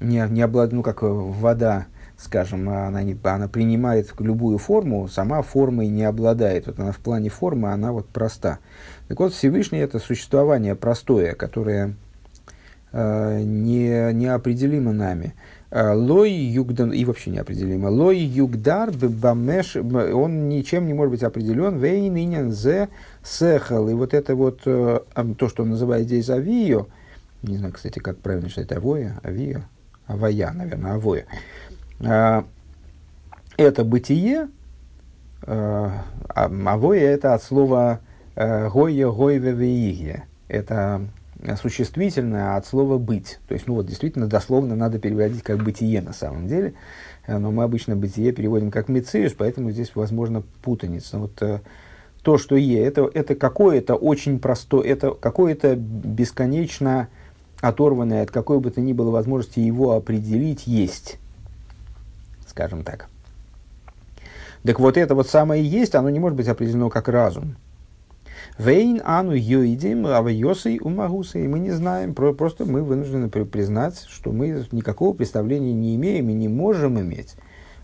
не, 0.00 0.26
не 0.28 0.42
облад, 0.42 0.72
ну, 0.72 0.82
как 0.82 1.02
вода, 1.02 1.86
скажем, 2.18 2.68
она, 2.68 3.02
не, 3.02 3.16
она 3.22 3.48
принимает 3.48 4.12
любую 4.18 4.58
форму, 4.58 5.08
сама 5.08 5.42
формой 5.42 5.88
не 5.88 6.04
обладает. 6.04 6.66
Вот 6.66 6.78
она 6.78 6.92
в 6.92 6.98
плане 6.98 7.28
формы, 7.30 7.72
она 7.72 7.92
вот 7.92 8.08
проста. 8.08 8.58
Так 9.08 9.20
вот, 9.20 9.32
Всевышний– 9.32 9.78
это 9.80 9.98
существование 9.98 10.74
простое, 10.74 11.34
которое 11.34 11.94
э, 12.92 13.42
не, 13.42 14.12
неопределимо 14.12 14.92
нами. 14.92 15.34
Э, 15.70 15.94
лой 15.94 16.32
югдан, 16.32 16.92
и 16.92 17.04
вообще 17.04 17.30
неопределимо. 17.30 17.88
Лой 17.88 18.18
югдар 18.18 18.90
бамеш, 18.92 19.76
он 19.76 20.48
ничем 20.48 20.86
не 20.86 20.94
может 20.94 21.12
быть 21.12 21.22
определен. 21.22 21.78
Вейн 21.78 22.14
инен 22.14 22.52
зе 22.52 22.88
сехал. 23.24 23.88
И 23.88 23.94
вот 23.94 24.12
это 24.14 24.34
вот, 24.34 24.60
э, 24.66 25.00
то, 25.38 25.48
что 25.48 25.62
он 25.62 25.70
называет 25.70 26.06
здесь 26.06 26.28
авио, 26.28 26.88
не 27.42 27.56
знаю, 27.56 27.72
кстати, 27.72 27.98
как 27.98 28.18
правильно 28.18 28.48
читать 28.48 28.72
авоя, 28.72 29.20
авиа, 29.24 29.62
авая, 30.06 30.52
наверное, 30.52 30.94
авоя. 30.94 31.26
А, 32.00 32.44
это 33.56 33.84
бытие, 33.84 34.48
а, 35.42 36.04
авоя 36.34 37.00
это 37.00 37.34
от 37.34 37.42
слова 37.42 38.00
э, 38.36 38.68
гойя, 38.68 39.08
гойве, 39.08 40.24
Это 40.48 41.02
существительное 41.60 42.56
от 42.56 42.66
слова 42.66 42.98
быть. 42.98 43.38
То 43.48 43.54
есть, 43.54 43.66
ну 43.66 43.74
вот, 43.74 43.86
действительно, 43.86 44.28
дословно 44.28 44.76
надо 44.76 44.98
переводить 44.98 45.42
как 45.42 45.62
бытие 45.62 46.00
на 46.00 46.12
самом 46.12 46.46
деле. 46.46 46.74
Э, 47.26 47.38
но 47.38 47.50
мы 47.50 47.64
обычно 47.64 47.96
бытие 47.96 48.32
переводим 48.32 48.70
как 48.70 48.88
мециус, 48.88 49.32
поэтому 49.32 49.70
здесь, 49.70 49.92
возможно, 49.94 50.42
путаница. 50.62 51.18
Вот 51.18 51.42
э, 51.42 51.60
то, 52.22 52.38
что 52.38 52.56
е, 52.56 52.84
это, 52.84 53.10
это 53.12 53.34
какое-то 53.34 53.94
очень 53.94 54.38
простое, 54.38 54.86
это 54.86 55.10
какое-то 55.12 55.74
бесконечно 55.76 57.08
оторванное 57.62 58.22
от 58.22 58.30
какой 58.30 58.60
бы 58.60 58.70
то 58.70 58.82
ни 58.82 58.92
было 58.92 59.10
возможности 59.10 59.60
его 59.60 59.92
определить, 59.92 60.66
есть. 60.66 61.18
Скажем 62.46 62.82
так. 62.82 63.08
Так 64.64 64.78
вот 64.78 64.98
это 64.98 65.14
вот 65.14 65.28
самое 65.28 65.64
есть, 65.64 65.94
оно 65.94 66.10
не 66.10 66.20
может 66.20 66.36
быть 66.36 66.48
определено 66.48 66.90
как 66.90 67.08
разум. 67.08 67.56
Вейн 68.58 69.00
ану 69.04 69.32
йоидим 69.32 70.06
авайосой 70.06 70.78
умагусой. 70.82 71.48
Мы 71.48 71.58
не 71.58 71.70
знаем, 71.70 72.14
просто 72.14 72.64
мы 72.64 72.82
вынуждены 72.82 73.28
признать, 73.28 74.04
что 74.08 74.30
мы 74.30 74.66
никакого 74.72 75.14
представления 75.14 75.72
не 75.72 75.96
имеем 75.96 76.28
и 76.28 76.34
не 76.34 76.48
можем 76.48 77.00
иметь 77.00 77.36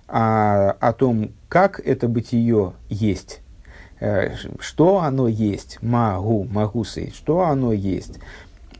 а, 0.09 0.77
о 0.81 0.93
том, 0.93 1.31
как 1.49 1.81
это 1.81 2.09
бытие 2.09 2.73
есть, 2.89 3.41
э, 4.01 4.35
что 4.61 4.99
оно 4.99 5.29
есть, 5.29 5.79
магу, 5.83 6.45
магусой, 6.45 7.13
что 7.15 7.43
оно 7.43 7.73
есть. 7.73 8.19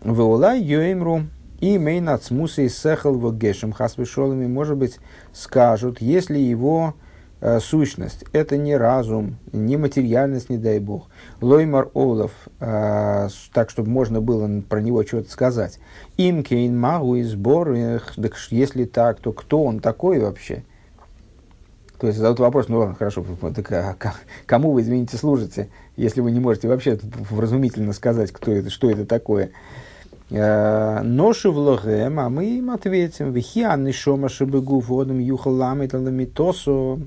Веула 0.03 0.55
йоимру 0.55 1.25
и 1.61 1.77
мейнацмуса 1.79 2.63
и 2.63 2.69
сехал 2.69 3.15
вогешем 3.15 3.73
хасвешолами, 3.73 4.47
может 4.47 4.77
быть, 4.77 4.99
скажут, 5.33 6.01
если 6.01 6.39
его 6.39 6.95
э, 7.41 7.59
сущность 7.59 8.25
это 8.33 8.57
не 8.57 8.77
разум, 8.77 9.39
не 9.53 9.77
материальность, 9.77 10.51
не 10.51 10.59
дай 10.59 10.79
бог, 10.79 11.09
лоймар 11.41 11.91
олов, 11.95 12.31
э, 12.61 13.29
так, 13.53 13.71
чтобы 13.71 13.91
можно 13.91 14.21
было 14.21 14.61
про 14.61 14.81
него 14.81 15.05
что-то 15.05 15.31
сказать. 15.31 15.81
Им 16.17 16.45
кейн 16.45 16.79
магу 16.79 17.17
и 17.17 17.25
сбор, 17.25 17.75
так 18.17 18.37
если 18.51 18.85
так, 18.85 19.19
то 19.19 19.33
кто 19.33 19.65
он 19.65 19.81
такой 19.81 20.21
вообще? 20.21 20.63
То 21.99 22.07
есть 22.07 22.19
задают 22.19 22.39
вопрос, 22.39 22.69
ну 22.69 22.79
ладно, 22.79 22.95
хорошо, 22.95 23.25
так, 23.55 23.73
а, 23.73 23.97
кому 24.47 24.71
вы, 24.71 24.83
извините, 24.83 25.17
служите, 25.17 25.69
если 25.97 26.21
вы 26.21 26.31
не 26.31 26.39
можете 26.39 26.69
вообще 26.69 26.97
вразумительно 27.03 27.93
сказать, 27.93 28.31
кто 28.31 28.53
это, 28.53 28.71
что 28.71 28.89
это 28.89 29.05
такое. 29.05 29.51
Э, 30.31 31.01
Ноши 31.03 31.51
в 31.51 31.57
логем, 31.57 32.21
а 32.21 32.29
мы 32.29 32.59
им 32.59 32.71
ответим, 32.71 33.33
вихианный 33.33 33.93
шома 33.93 34.29
шибыгу 34.29 34.79
водом 34.81 35.19
юхалами 35.19 35.87
таламитосу. 35.87 37.01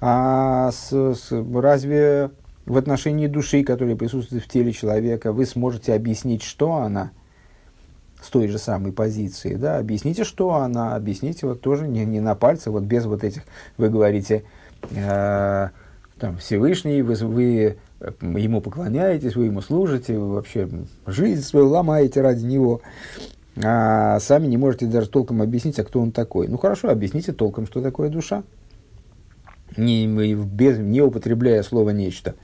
А 0.00 0.70
с, 0.70 0.92
с, 0.92 1.32
разве 1.32 2.30
в 2.66 2.76
отношении 2.76 3.26
души, 3.26 3.64
которая 3.64 3.96
присутствует 3.96 4.44
в 4.44 4.48
теле 4.48 4.72
человека, 4.72 5.32
вы 5.32 5.44
сможете 5.46 5.94
объяснить, 5.94 6.42
что 6.42 6.74
она? 6.74 7.10
С 8.20 8.28
той 8.28 8.46
же 8.46 8.58
самой 8.58 8.92
позиции, 8.92 9.56
да, 9.56 9.78
объясните, 9.78 10.22
что 10.22 10.54
она, 10.54 10.94
объясните 10.94 11.44
вот 11.48 11.60
тоже 11.60 11.88
не, 11.88 12.04
не 12.04 12.20
на 12.20 12.36
пальце, 12.36 12.70
вот 12.70 12.84
без 12.84 13.04
вот 13.04 13.24
этих, 13.24 13.42
вы 13.78 13.88
говорите, 13.88 14.44
э, 14.92 15.68
там, 16.20 16.36
Всевышний, 16.36 17.02
вы, 17.02 17.14
вы 17.16 17.76
ему 18.20 18.60
поклоняетесь, 18.60 19.36
вы 19.36 19.46
ему 19.46 19.60
служите, 19.60 20.18
вы 20.18 20.34
вообще 20.34 20.68
жизнь 21.06 21.42
свою 21.42 21.68
ломаете 21.68 22.20
ради 22.20 22.44
него, 22.44 22.80
а 23.62 24.18
сами 24.20 24.46
не 24.46 24.56
можете 24.56 24.86
даже 24.86 25.08
толком 25.08 25.42
объяснить, 25.42 25.78
а 25.78 25.84
кто 25.84 26.00
он 26.00 26.12
такой. 26.12 26.48
Ну 26.48 26.58
хорошо, 26.58 26.90
объясните 26.90 27.32
толком, 27.32 27.66
что 27.66 27.82
такое 27.82 28.08
душа, 28.08 28.44
не, 29.76 30.06
без, 30.06 30.78
не 30.78 31.00
употребляя 31.00 31.62
слово 31.62 31.90
нечто. 31.90 32.34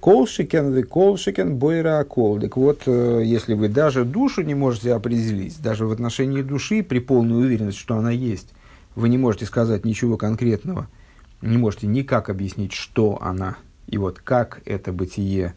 Колшикен, 0.00 0.72
вы 0.72 0.82
колшикен, 0.82 1.56
бойра 1.56 2.04
кол. 2.04 2.38
Вот, 2.54 2.82
э, 2.86 3.22
если 3.24 3.54
вы 3.54 3.68
даже 3.68 4.04
душу 4.04 4.42
не 4.42 4.54
можете 4.54 4.92
определить, 4.92 5.60
даже 5.60 5.86
в 5.86 5.90
отношении 5.90 6.42
души, 6.42 6.82
при 6.82 6.98
полной 6.98 7.38
уверенности, 7.38 7.80
что 7.80 7.96
она 7.96 8.10
есть, 8.10 8.50
вы 8.94 9.08
не 9.08 9.18
можете 9.18 9.46
сказать 9.46 9.84
ничего 9.84 10.16
конкретного, 10.16 10.88
не 11.42 11.56
можете 11.56 11.86
никак 11.86 12.28
объяснить, 12.28 12.72
что 12.72 13.18
она 13.20 13.56
и 13.86 13.98
вот 13.98 14.18
как 14.18 14.60
это 14.64 14.92
бытие, 14.92 15.54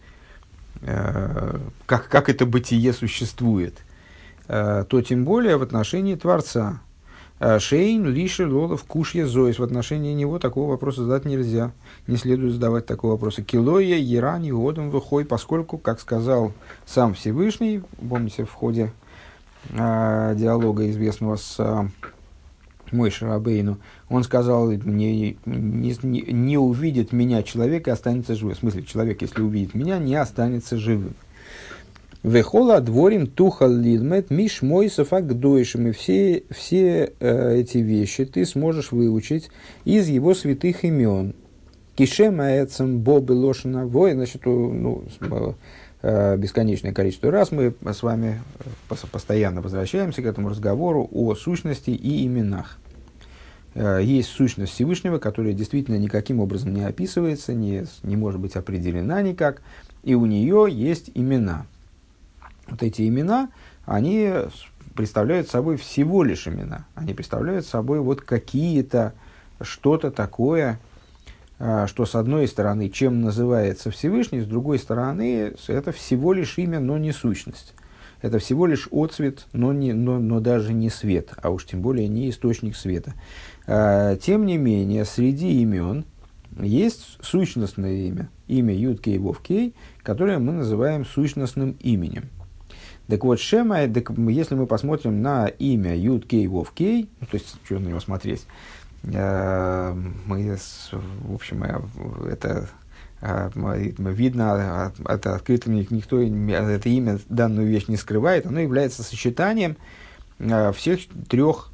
э, 0.82 1.58
как, 1.86 2.08
как 2.10 2.30
это 2.30 2.46
бытие 2.46 2.94
существует, 2.94 3.78
э, 4.48 4.86
то 4.88 5.02
тем 5.02 5.26
более 5.26 5.58
в 5.58 5.64
отношении 5.64 6.16
Творца. 6.16 6.82
Э, 7.40 7.58
Шейн, 7.60 8.06
Лиши, 8.06 8.48
Лолов, 8.48 8.84
Кушья, 8.84 9.26
Зоис. 9.26 9.60
В 9.60 9.64
отношении 9.64 10.14
него 10.14 10.40
такого 10.40 10.72
вопроса 10.72 11.04
задать 11.04 11.26
нельзя. 11.26 11.72
Не 12.08 12.18
следует 12.18 12.54
задавать 12.54 12.86
такого 12.86 13.14
вопроса. 13.14 13.44
Килоя, 13.44 13.98
Ерани, 13.98 14.52
Годом, 14.52 14.92
Выхой, 14.92 15.26
поскольку, 15.26 15.78
как 15.78 16.00
сказал 16.00 16.54
сам 16.86 17.14
Всевышний, 17.14 17.82
помните, 18.08 18.46
в 18.46 18.54
ходе 18.54 18.92
диалога 19.70 20.90
известного 20.90 21.36
с 21.36 21.58
мой 22.92 23.10
Шарабейну, 23.10 23.78
он 24.10 24.24
сказал, 24.24 24.72
не, 24.72 25.38
не, 25.46 25.96
не 26.04 26.58
увидит 26.58 27.12
меня 27.12 27.44
человек 27.44 27.88
и 27.88 27.92
останется 27.92 28.36
живым. 28.36 28.56
В 28.56 28.60
смысле, 28.60 28.84
человек, 28.84 29.22
если 29.22 29.42
увидит 29.42 29.74
меня, 29.76 29.98
не 29.98 30.16
останется 30.16 30.78
живым. 30.78 31.14
Вехола 32.22 32.82
дворим 32.82 33.28
тухал 33.28 33.72
лидмет 33.72 34.30
миш 34.30 34.62
мой 34.62 34.90
софагдойшим. 34.90 35.88
И 35.88 35.92
все, 35.92 36.44
все 36.50 37.14
э, 37.20 37.56
эти 37.60 37.78
вещи 37.78 38.26
ты 38.26 38.46
сможешь 38.46 38.92
выучить 38.92 39.50
из 39.86 40.10
его 40.10 40.34
святых 40.34 40.84
имен. 40.84 41.34
Кишем 41.96 42.42
аэцем 42.42 43.00
бобы 43.00 43.32
лошина 43.32 43.86
вой. 43.86 44.14
Значит, 44.14 44.46
ну, 44.46 45.04
э, 45.22 45.54
бесконечное 46.02 46.94
количество 46.94 47.30
раз 47.30 47.52
мы 47.52 47.74
с 47.86 48.04
вами 48.04 48.42
э, 48.90 48.96
постоянно 49.12 49.62
возвращаемся 49.62 50.22
к 50.22 50.26
этому 50.26 50.50
разговору 50.50 51.08
о 51.12 51.36
сущности 51.36 51.90
и 51.90 52.26
именах. 52.26 52.78
Э, 53.76 54.00
есть 54.02 54.30
сущность 54.30 54.74
Всевышнего, 54.74 55.20
которая 55.20 55.54
действительно 55.54 55.98
никаким 55.98 56.40
образом 56.40 56.74
не 56.74 56.84
описывается, 56.84 57.54
не, 57.54 57.86
не 58.04 58.16
может 58.16 58.40
быть 58.40 58.56
определена 58.56 59.22
никак, 59.22 59.62
и 60.04 60.16
у 60.16 60.26
нее 60.26 60.68
есть 60.70 61.12
имена. 61.16 61.66
Вот 62.68 62.84
эти 62.84 63.08
имена, 63.08 63.50
они 63.86 64.32
представляют 64.96 65.50
собой 65.50 65.78
всего 65.78 66.24
лишь 66.24 66.48
имена. 66.48 66.86
Они 66.96 67.14
представляют 67.14 67.66
собой 67.66 68.00
вот 68.00 68.22
какие-то, 68.22 69.14
что-то 69.62 70.12
такое, 70.12 70.74
э, 70.74 70.89
что 71.60 72.06
с 72.06 72.16
одной 72.16 72.48
стороны, 72.48 72.90
чем 72.90 73.22
называется 73.22 73.92
Всевышний, 73.92 74.40
с 74.40 74.46
другой 74.46 74.80
стороны, 74.80 75.54
это 75.68 75.92
всего 75.92 76.32
лишь 76.32 76.58
имя, 76.58 76.80
но 76.80 76.98
не 76.98 77.12
сущность. 77.12 77.74
это 78.22 78.40
всего 78.40 78.66
лишь 78.66 78.88
отцвет, 78.92 79.46
но, 79.54 79.74
не, 79.74 79.94
но, 79.94 80.20
но 80.20 80.40
даже 80.40 80.74
не 80.74 80.90
свет, 80.90 81.34
а 81.42 81.50
уж 81.50 81.66
тем 81.66 81.82
более 81.82 82.08
не 82.08 82.30
источник 82.30 82.76
света. 82.76 83.14
А, 83.68 84.16
тем 84.16 84.46
не 84.46 84.58
менее, 84.58 85.06
среди 85.06 85.62
имен 85.62 86.06
есть 86.60 87.18
сущностное 87.22 88.08
имя, 88.08 88.30
имя 88.48 88.74
Юд 88.76 89.02
Кей 89.02 89.18
Вов 89.18 89.42
Кей, 89.42 89.76
которое 90.02 90.40
мы 90.40 90.52
называем 90.52 91.06
сущностным 91.06 91.78
именем. 91.80 92.30
Так 93.08 93.24
вот, 93.24 93.40
Шема, 93.40 93.86
если 93.86 94.54
мы 94.56 94.68
посмотрим 94.68 95.22
на 95.22 95.48
имя 95.48 95.96
Юд 95.96 96.28
Кей 96.28 96.46
Вов 96.48 96.72
Кей, 96.72 97.10
ну, 97.20 97.28
то 97.28 97.38
есть, 97.38 97.56
что 97.66 97.80
на 97.80 97.88
него 97.88 98.00
смотреть, 98.00 98.46
мы, 99.04 100.58
в 100.92 101.34
общем, 101.34 101.64
э, 101.64 101.80
это 102.32 102.70
э, 103.22 103.50
видно, 103.56 104.92
это 105.06 105.36
открыто 105.36 105.70
никто 105.70 106.22
это 106.22 106.90
имя, 106.90 107.20
данную 107.30 107.68
вещь 107.68 107.88
не 107.88 107.98
скрывает, 107.98 108.46
оно 108.46 108.60
является 108.60 109.04
сочетанием 109.04 109.78
всех 110.74 111.02
трех 111.30 111.72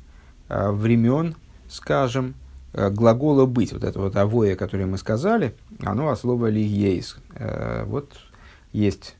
времен, 0.50 1.36
скажем, 1.70 2.36
глагола 2.74 3.46
быть, 3.46 3.74
вот 3.74 3.84
это 3.84 4.00
вот 4.00 4.16
авоя, 4.16 4.56
которое 4.56 4.86
мы 4.86 4.98
сказали, 4.98 5.56
оно 5.84 6.10
от 6.10 6.20
слова 6.20 6.48
лигейс. 6.50 7.18
Вот 7.86 8.12
есть 8.72 9.16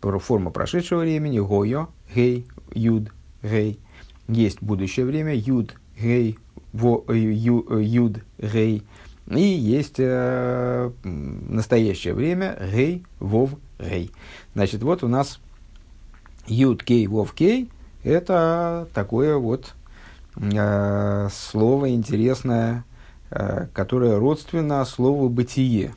форма 0.00 0.50
прошедшего 0.50 1.00
времени, 1.00 1.38
гойо, 1.38 1.88
гей, 2.14 2.46
юд, 2.72 3.10
гей. 3.42 3.80
Есть 4.28 4.62
будущее 4.62 5.06
время, 5.06 5.34
юд, 5.34 5.74
гей, 5.98 6.38
во, 6.72 7.04
э, 7.08 7.16
ю, 7.16 7.66
э, 7.68 7.82
юд, 7.82 8.18
гей. 8.38 8.82
И 9.28 9.40
есть 9.40 9.96
э, 9.98 10.90
настоящее 11.04 12.14
время, 12.14 12.58
гей, 12.72 13.04
вов, 13.20 13.50
гей. 13.78 14.10
Значит, 14.54 14.82
вот 14.82 15.04
у 15.04 15.08
нас 15.08 15.40
юд, 16.46 16.82
кей, 16.82 17.06
вов, 17.06 17.32
кей. 17.32 17.70
Это 18.02 18.88
такое 18.94 19.36
вот 19.36 19.74
э, 20.36 21.28
слово 21.32 21.90
интересное, 21.90 22.84
э, 23.30 23.66
которое 23.72 24.18
родственно 24.18 24.84
слову 24.84 25.28
бытие. 25.28 25.94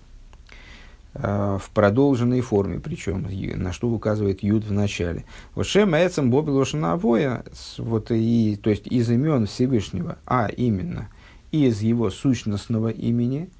Э, 1.16 1.60
в 1.62 1.70
продолженной 1.70 2.42
форме, 2.42 2.80
причем 2.80 3.28
на 3.62 3.72
что 3.72 3.88
указывает 3.88 4.42
Юд 4.42 4.66
в 4.66 4.72
начале. 4.72 5.26
Вот 5.54 5.68
Шем 5.68 5.94
Эцем 5.94 6.32
Боби 6.32 6.50
Лошанавоя, 6.50 7.44
вот 7.78 8.10
и, 8.10 8.58
то 8.62 8.72
есть 8.72 8.88
из 8.88 9.12
имен 9.12 9.46
Всевышнего, 9.46 10.18
а 10.26 10.48
именно 10.48 11.10
из 11.52 11.82
его 11.82 12.10
сущностного 12.10 12.90
имени, 12.90 13.52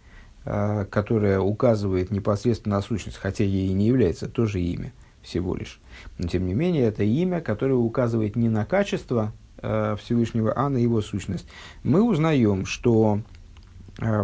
э, 0.46 0.86
которое 0.90 1.40
указывает 1.40 2.10
непосредственно 2.10 2.78
на 2.78 2.82
сущность, 2.82 3.18
хотя 3.18 3.44
ей 3.44 3.68
и 3.68 3.74
не 3.74 3.86
является 3.86 4.28
тоже 4.28 4.60
имя 4.60 4.92
всего 5.22 5.56
лишь. 5.56 5.80
Но 6.18 6.28
тем 6.28 6.48
не 6.48 6.56
менее, 6.56 6.86
это 6.86 7.04
имя, 7.04 7.40
которое 7.40 7.76
указывает 7.76 8.36
не 8.36 8.50
на 8.50 8.66
качество 8.66 9.32
э, 9.62 9.96
Всевышнего, 10.02 10.54
а 10.56 10.70
на 10.70 10.78
его 10.78 11.04
сущность. 11.04 11.46
Мы 11.84 12.02
узнаем, 12.02 12.66
что 12.66 13.20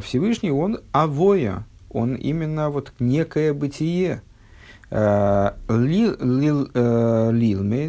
Всевышний, 0.01 0.49
он 0.49 0.79
авоя, 0.91 1.63
он 1.89 2.15
именно 2.15 2.69
вот 2.69 2.93
некое 2.99 3.53
бытие. 3.53 4.21
Э, 4.91 5.51
Лилмейт, 5.69 6.73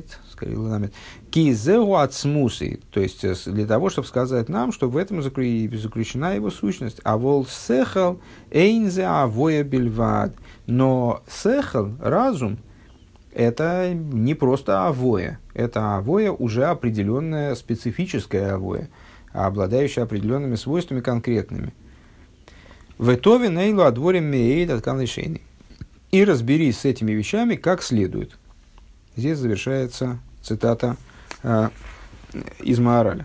э, 0.04 0.10
скорее 0.30 0.58
ламет, 0.58 0.92
кизеу 1.30 1.94
ацмусы, 1.94 2.80
то 2.90 3.00
есть 3.00 3.24
э, 3.24 3.34
для 3.46 3.66
того, 3.66 3.88
чтобы 3.88 4.06
сказать 4.06 4.50
нам, 4.50 4.70
что 4.70 4.90
в 4.90 4.98
этом 4.98 5.22
заключена 5.22 6.34
его 6.34 6.50
сущность. 6.50 7.00
А 7.02 7.16
вол 7.16 7.46
сехал 7.46 8.20
эйнзе 8.50 9.06
авоя 9.06 9.64
бельвад. 9.64 10.34
Но 10.66 11.22
сехал, 11.26 11.92
разум, 12.00 12.58
это 13.32 13.94
не 13.94 14.34
просто 14.34 14.86
авоя, 14.86 15.38
это 15.54 15.96
авоя 15.96 16.32
уже 16.32 16.66
определенная 16.66 17.54
специфическая 17.54 18.56
авоя, 18.56 18.90
обладающая 19.32 20.02
определенными 20.02 20.56
свойствами 20.56 21.00
конкретными. 21.00 21.72
В 23.00 23.14
Итове 23.14 23.48
Нейлу 23.48 23.84
Адворим 23.84 24.24
Меэйд 24.24 24.68
от 24.68 24.84
Канлишейны. 24.84 25.40
И 26.10 26.22
разберись 26.22 26.80
с 26.80 26.84
этими 26.84 27.12
вещами 27.12 27.56
как 27.56 27.82
следует. 27.82 28.36
Здесь 29.16 29.38
завершается 29.38 30.18
цитата 30.42 30.98
э, 31.42 31.70
из 32.58 32.78
Маораля. 32.78 33.24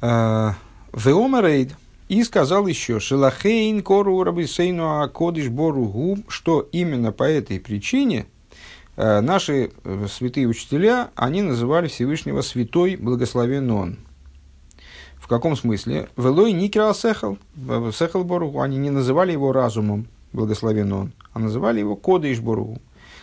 Э, 0.00 0.52
Веомарейд 0.92 1.74
и 2.08 2.22
сказал 2.22 2.68
еще, 2.68 3.00
Шелахейн 3.00 3.82
кору 3.82 4.22
рабисейну 4.22 5.00
акодиш 5.00 5.48
бору 5.48 6.16
что 6.28 6.68
именно 6.70 7.10
по 7.10 7.24
этой 7.24 7.58
причине 7.58 8.26
э, 8.94 9.20
наши 9.22 9.72
э, 9.82 10.06
святые 10.08 10.46
учителя, 10.46 11.10
они 11.16 11.42
называли 11.42 11.88
Всевышнего 11.88 12.42
Святой 12.42 12.94
Благословен 12.94 13.68
Он. 13.72 13.98
В 15.26 15.28
каком 15.28 15.56
смысле? 15.56 16.08
Велой 16.16 16.52
никера 16.52 16.94
сехал, 16.94 17.36
сехал 17.92 18.22
боругу. 18.22 18.60
Они 18.60 18.76
не 18.78 18.90
называли 18.90 19.32
его 19.32 19.50
разумом, 19.50 20.06
благословен 20.32 20.92
он, 20.92 21.12
а 21.32 21.40
называли 21.40 21.80
его 21.80 21.96
кодыш 21.96 22.38
боругу. 22.38 22.78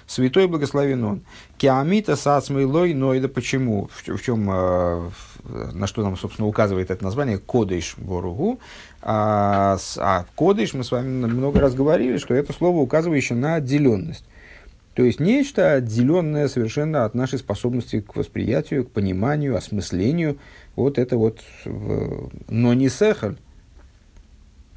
Святой 0.05 0.47
благословен 0.47 1.01
он. 1.05 1.21
Киамита 1.57 2.17
сацмейлой, 2.17 2.93
но 2.93 3.13
это 3.15 3.29
почему? 3.29 3.89
В, 3.89 4.17
в 4.17 4.21
чем, 4.21 4.49
э, 4.51 5.09
на 5.45 5.87
что 5.87 6.03
нам, 6.03 6.17
собственно, 6.17 6.45
указывает 6.45 6.91
это 6.91 7.01
название 7.05 7.37
Кодыш 7.37 7.95
Боругу. 7.97 8.59
А, 9.01 9.77
а 9.99 10.25
Кодыш, 10.35 10.73
мы 10.73 10.83
с 10.83 10.91
вами 10.91 11.07
много 11.07 11.61
раз 11.61 11.73
говорили, 11.73 12.17
что 12.17 12.33
это 12.33 12.51
слово 12.51 12.79
указывающее 12.79 13.37
на 13.37 13.55
отделенность. 13.55 14.25
То 14.95 15.03
есть 15.03 15.19
нечто 15.19 15.73
отделенное 15.73 16.47
совершенно 16.47 17.05
от 17.05 17.15
нашей 17.15 17.39
способности 17.39 18.01
к 18.01 18.15
восприятию, 18.15 18.85
к 18.85 18.91
пониманию, 18.91 19.55
осмыслению– 19.55 20.37
вот 20.75 20.97
это 20.97 21.17
вот, 21.17 21.41
но 21.65 22.73
не 22.73 22.89
сехаль, 22.89 23.37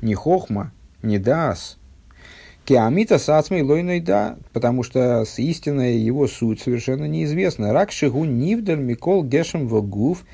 не 0.02 0.14
хохма, 0.14 0.72
не 1.02 1.18
дас. 1.18 1.79
Киамита 2.64 3.18
сацмей 3.18 3.62
лойной 3.62 4.00
да, 4.00 4.37
потому 4.52 4.83
что 4.83 5.24
с 5.24 5.38
истинная 5.38 5.92
его 5.92 6.26
суть 6.26 6.61
совершенно 6.61 7.05
неизвестна. 7.05 7.72
Рак 7.72 7.92
шигу 7.92 8.24
нивдер 8.24 8.76
микол 8.76 9.24
гешем 9.24 9.68
вагув, 9.68 10.24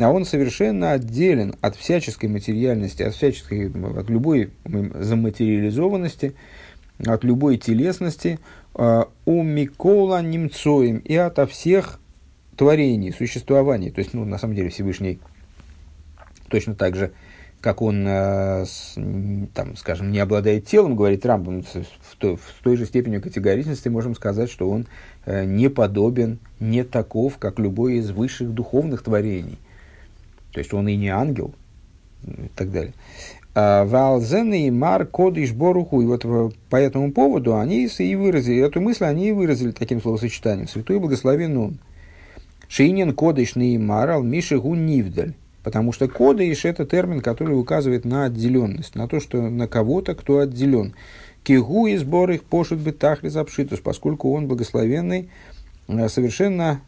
а 0.00 0.10
он 0.10 0.24
совершенно 0.24 0.92
отделен 0.92 1.54
от 1.60 1.76
всяческой 1.76 2.30
материальности, 2.30 3.02
от 3.02 3.14
всяческой, 3.14 3.70
от 3.70 4.08
любой 4.08 4.52
заматериализованности, 4.64 6.34
от 7.04 7.24
любой 7.24 7.58
телесности, 7.58 8.38
у 8.74 9.42
Микола 9.42 10.22
Немцоем 10.22 10.98
и 10.98 11.14
ото 11.16 11.46
всех 11.46 12.00
творений, 12.56 13.12
существовании. 13.12 13.90
То 13.90 14.00
есть, 14.00 14.14
ну, 14.14 14.24
на 14.24 14.38
самом 14.38 14.54
деле, 14.54 14.70
Всевышний 14.70 15.18
точно 16.48 16.74
так 16.74 16.96
же, 16.96 17.12
как 17.60 17.80
он, 17.80 18.04
э, 18.06 18.64
там, 19.54 19.76
скажем, 19.76 20.10
не 20.10 20.18
обладает 20.18 20.66
телом, 20.66 20.96
говорит 20.96 21.24
Рамбом, 21.24 21.62
в 21.62 22.16
той, 22.18 22.36
в 22.36 22.62
той 22.62 22.76
же 22.76 22.86
степени 22.86 23.18
категоричности 23.18 23.88
можем 23.88 24.14
сказать, 24.14 24.50
что 24.50 24.68
он 24.68 24.86
э, 25.24 25.44
не 25.44 25.70
подобен, 25.70 26.38
не 26.60 26.82
таков, 26.82 27.38
как 27.38 27.58
любой 27.58 27.94
из 27.94 28.10
высших 28.10 28.52
духовных 28.52 29.02
творений. 29.02 29.58
То 30.52 30.58
есть, 30.58 30.74
он 30.74 30.88
и 30.88 30.96
не 30.96 31.08
ангел, 31.08 31.54
и 32.24 32.50
так 32.54 32.70
далее. 32.70 32.94
А 33.54 33.84
Валзены 33.84 34.66
и 34.66 34.70
Мар 34.70 35.04
Кодиш 35.04 35.52
Боруху. 35.52 36.00
И 36.00 36.06
вот 36.06 36.24
по 36.70 36.76
этому 36.76 37.12
поводу 37.12 37.56
они 37.56 37.86
и 37.86 38.14
выразили, 38.14 38.64
эту 38.64 38.80
мысль 38.80 39.04
они 39.04 39.28
и 39.28 39.32
выразили 39.32 39.72
таким 39.72 40.00
словосочетанием. 40.00 40.68
Святой 40.68 40.98
благословен 40.98 41.56
он. 41.56 41.78
Шейнин 42.68 43.12
кодыш 43.14 43.54
неймарал 43.56 44.22
миши 44.22 44.56
нивдаль. 44.56 45.34
Потому 45.62 45.92
что 45.92 46.08
кодыш– 46.08 46.64
это 46.64 46.86
термин, 46.86 47.20
который 47.20 47.52
указывает 47.52 48.04
на 48.04 48.24
отделенность, 48.24 48.94
на 48.94 49.06
то, 49.06 49.20
что 49.20 49.42
на 49.42 49.68
кого-то, 49.68 50.14
кто 50.14 50.38
отделен. 50.38 50.94
Кигу 51.44 51.86
и 51.86 51.96
сбор 51.96 52.30
их 52.30 52.44
пошут 52.44 52.80
бы 52.80 52.92
тахлис 52.92 53.36
обшитус, 53.36 53.80
поскольку 53.80 54.32
он 54.32 54.48
благословенный, 54.48 55.28
э, 55.88 56.08
совершенно, 56.08 56.80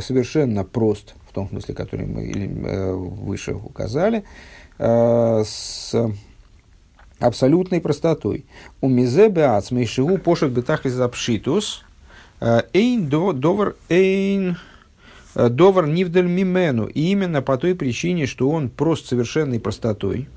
совершенно 0.00 0.64
прост, 0.64 1.14
в 1.28 1.32
том 1.32 1.48
смысле, 1.48 1.74
который 1.74 2.06
мы 2.06 2.26
э, 2.26 2.92
выше 2.92 3.54
указали, 3.54 4.18
э, 4.18 4.22
с 4.82 5.94
абсолютной 7.18 7.82
простотой. 7.82 8.46
У 8.80 8.88
мизебе 8.88 9.44
ацмейшигу 9.44 10.16
пошут 10.16 10.52
бы 10.52 10.62
тахлис 10.62 10.98
обшитус, 10.98 11.84
эйн 12.40 13.08
довар 13.08 13.76
эйн 13.90 14.56
Э, 15.34 15.48
Довар 15.48 15.86
Нивдель 15.86 16.26
Мимену. 16.26 16.86
И 16.86 17.10
именно 17.10 17.42
по 17.42 17.56
той 17.56 17.74
причине, 17.74 18.26
что 18.26 18.50
он 18.50 18.68
прост 18.68 19.06
совершенной 19.06 19.60
простотой. 19.60 20.28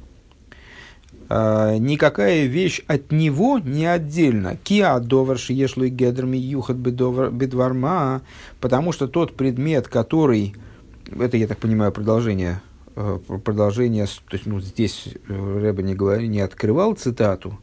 Э, 1.29 1.77
никакая 1.77 2.45
вещь 2.45 2.81
от 2.87 3.11
него 3.11 3.59
не 3.59 3.85
отдельно. 3.85 4.57
Киа 4.63 4.99
довар 4.99 5.37
шиешлой 5.37 5.89
гедрами 5.89 6.37
юхат 6.37 6.77
бедварма. 6.77 8.21
Потому 8.59 8.91
что 8.91 9.07
тот 9.07 9.35
предмет, 9.35 9.87
который... 9.87 10.55
Это, 11.19 11.37
я 11.37 11.47
так 11.47 11.57
понимаю, 11.57 11.91
продолжение 11.91 12.61
э, 12.61 12.72
продолжение, 12.93 14.05
то 14.05 14.35
есть 14.35 14.45
ну, 14.45 14.59
здесь 14.59 15.09
Рэба 15.27 15.81
не, 15.81 15.95
говорил, 15.95 16.29
не 16.29 16.41
открывал 16.41 16.93
цитату, 16.93 17.59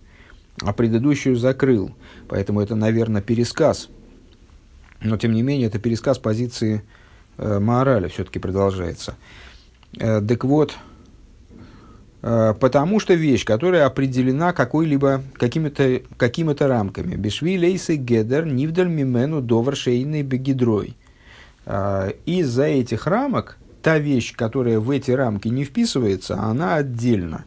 а 0.62 0.72
предыдущую 0.72 1.36
закрыл. 1.36 1.94
Поэтому 2.28 2.60
это, 2.60 2.74
наверное, 2.74 3.22
пересказ 3.22 3.88
но 5.02 5.16
тем 5.16 5.32
не 5.32 5.42
менее 5.42 5.68
это 5.68 5.78
пересказ 5.78 6.18
позиции 6.18 6.82
э, 7.38 7.58
Маораля 7.58 8.08
все-таки 8.08 8.38
продолжается. 8.38 9.16
Э, 9.98 10.20
так 10.20 10.44
вот, 10.44 10.76
э, 12.22 12.54
потому 12.60 13.00
что 13.00 13.14
вещь, 13.14 13.44
которая 13.44 13.86
определена 13.86 14.52
какой-либо 14.52 15.22
какими-то 15.34 16.02
какими 16.16 16.54
рамками. 16.62 17.16
Бешви 17.16 17.58
лейсы 17.58 17.96
гедер 17.96 18.46
нивдаль 18.46 18.88
мимену 18.88 19.40
довар 19.40 19.74
шейный 19.74 20.22
бегидрой. 20.22 20.96
Э, 21.64 22.12
из-за 22.26 22.64
этих 22.64 23.06
рамок 23.06 23.56
та 23.82 23.98
вещь, 23.98 24.34
которая 24.34 24.80
в 24.80 24.90
эти 24.90 25.10
рамки 25.10 25.48
не 25.48 25.64
вписывается, 25.64 26.38
она 26.38 26.76
отдельно. 26.76 27.44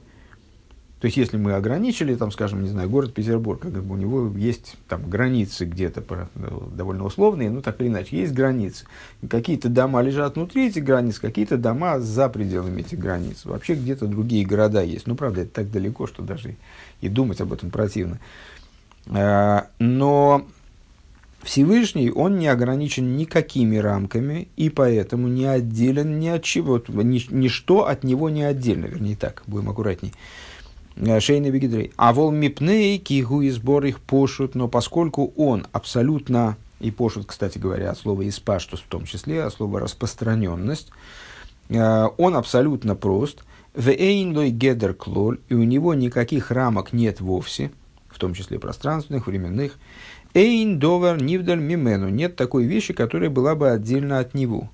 То 1.03 1.07
есть, 1.07 1.17
если 1.17 1.35
мы 1.35 1.51
ограничили, 1.51 2.15
там, 2.15 2.31
скажем, 2.31 2.63
не 2.63 2.69
знаю, 2.69 2.89
город 2.89 3.13
Петербург, 3.13 3.59
как 3.59 3.83
бы 3.83 3.95
у 3.95 3.97
него 3.97 4.31
есть 4.37 4.77
там 4.87 5.09
границы 5.09 5.65
где-то 5.65 6.01
ну, 6.35 6.69
довольно 6.73 7.03
условные, 7.03 7.49
ну 7.49 7.61
так 7.61 7.81
или 7.81 7.89
иначе, 7.89 8.19
есть 8.21 8.31
границы. 8.31 8.85
Какие-то 9.29 9.67
дома 9.67 10.01
лежат 10.01 10.37
внутри 10.37 10.69
этих 10.69 10.85
границ, 10.85 11.19
какие-то 11.19 11.57
дома 11.57 11.99
за 11.99 12.29
пределами 12.29 12.79
этих 12.79 12.99
границ. 12.99 13.43
Вообще 13.43 13.73
где-то 13.73 14.07
другие 14.07 14.45
города 14.45 14.81
есть. 14.81 15.05
Ну, 15.05 15.15
правда, 15.15 15.41
это 15.41 15.51
так 15.51 15.71
далеко, 15.71 16.07
что 16.07 16.23
даже 16.23 16.55
и 17.01 17.09
думать 17.09 17.41
об 17.41 17.51
этом 17.51 17.69
противно. 17.69 18.21
А, 19.09 19.67
но 19.79 20.47
Всевышний, 21.43 22.09
он 22.09 22.39
не 22.39 22.47
ограничен 22.47 23.17
никакими 23.17 23.75
рамками, 23.75 24.47
и 24.55 24.69
поэтому 24.69 25.27
не 25.27 25.45
отделен 25.45 26.19
ни 26.19 26.29
от 26.29 26.43
чего, 26.43 26.81
ничто 26.87 27.87
от 27.87 28.03
него 28.03 28.29
не 28.29 28.43
отдельно, 28.43 28.85
вернее 28.85 29.17
так, 29.17 29.43
будем 29.45 29.69
аккуратней. 29.69 30.13
Э, 30.95 31.19
Шейный 31.19 31.51
бегидрей. 31.51 31.91
А 31.97 32.13
вол 32.13 32.31
мипней 32.31 32.97
кигу 32.97 33.41
и 33.41 33.49
сбор 33.49 33.83
их 33.85 33.99
пошут, 33.99 34.55
но 34.55 34.67
поскольку 34.67 35.33
он 35.35 35.67
абсолютно, 35.73 36.57
и 36.79 36.91
пошут, 36.91 37.25
кстати 37.25 37.57
говоря, 37.57 37.91
от 37.91 37.97
слова 37.97 38.27
испаштус 38.27 38.79
в 38.79 38.87
том 38.87 39.05
числе, 39.05 39.43
от 39.43 39.53
слова 39.53 39.79
распространенность, 39.81 40.91
э, 41.69 42.07
он 42.17 42.35
абсолютно 42.35 42.95
прост. 42.95 43.43
В 43.73 43.89
эйнлой 43.89 44.51
гедер 44.51 44.93
клоль, 44.93 45.39
и 45.49 45.55
у 45.55 45.63
него 45.63 45.93
никаких 45.93 46.51
рамок 46.51 46.93
нет 46.93 47.19
вовсе, 47.19 47.71
в 48.07 48.19
том 48.19 48.33
числе 48.33 48.59
пространственных, 48.59 49.25
временных. 49.27 49.77
Эйн 50.33 50.79
довер 50.79 51.21
нивдаль 51.21 51.59
мимену, 51.59 52.09
нет 52.09 52.35
такой 52.35 52.65
вещи, 52.65 52.93
которая 52.93 53.29
была 53.29 53.53
бы 53.53 53.69
отдельно 53.69 54.17
от 54.17 54.33
него. 54.33 54.69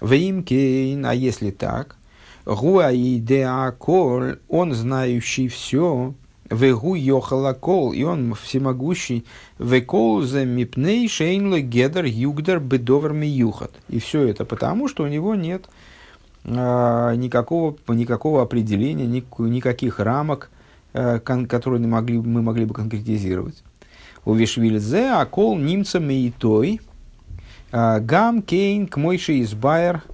Вейм 0.00 0.44
кейн, 0.44 1.04
а 1.04 1.14
если 1.14 1.50
так, 1.50 1.96
Гуаидеакол, 2.46 4.36
он 4.48 4.72
знающий 4.72 5.48
все, 5.48 6.14
Вегу 6.48 6.94
йохалакол, 6.94 7.92
и 7.92 8.02
он 8.02 8.34
всемогущий, 8.34 9.24
Векол 9.58 10.22
за 10.22 10.44
мипней 10.44 11.08
шейнло 11.08 11.60
гедер 11.60 12.04
югдер 12.04 12.60
бедовер 12.60 13.12
миюхат. 13.12 13.72
И 13.88 13.98
все 13.98 14.28
это 14.28 14.44
потому, 14.44 14.88
что 14.88 15.04
у 15.04 15.06
него 15.08 15.34
нет 15.34 15.68
а, 16.44 17.14
никакого, 17.14 17.76
никакого 17.88 18.42
определения, 18.42 19.06
ник, 19.06 19.26
никаких 19.38 20.00
рамок, 20.00 20.50
а, 20.92 21.18
кон, 21.18 21.46
которые 21.46 21.80
мы 21.80 21.88
могли, 21.88 22.18
мы 22.18 22.42
могли 22.42 22.64
бы 22.64 22.74
конкретизировать. 22.74 23.62
У 24.24 24.34
Вишвильзе 24.34 25.10
акол 25.10 25.58
немца 25.58 26.00
мейтой, 26.00 26.80
а, 27.72 28.00
гам 28.00 28.42
кейн 28.42 28.86
к 28.86 28.96
мойши 28.96 29.40
избайер– 29.40 30.02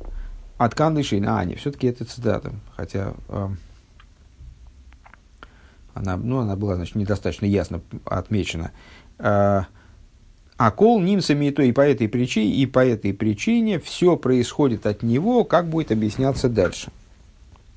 от 0.58 0.74
Кандышин, 0.74 1.28
а, 1.28 1.44
не, 1.44 1.54
все-таки 1.54 1.86
это 1.86 2.04
цитата, 2.04 2.52
хотя 2.74 3.12
э, 3.28 3.48
она, 5.92 6.16
ну, 6.16 6.38
она 6.38 6.56
была, 6.56 6.76
значит, 6.76 6.94
недостаточно 6.94 7.44
ясно 7.44 7.82
отмечена. 8.04 8.72
А 9.18 10.70
кол 10.70 11.00
нимсами 11.00 11.46
и 11.46 11.50
то 11.50 11.62
и 11.62 11.72
по 11.72 11.82
этой 11.82 12.08
причине, 12.08 12.54
и 12.54 12.64
по 12.64 12.78
этой 12.78 13.12
причине 13.12 13.78
все 13.78 14.16
происходит 14.16 14.86
от 14.86 15.02
него, 15.02 15.44
как 15.44 15.68
будет 15.68 15.92
объясняться 15.92 16.48
дальше. 16.48 16.90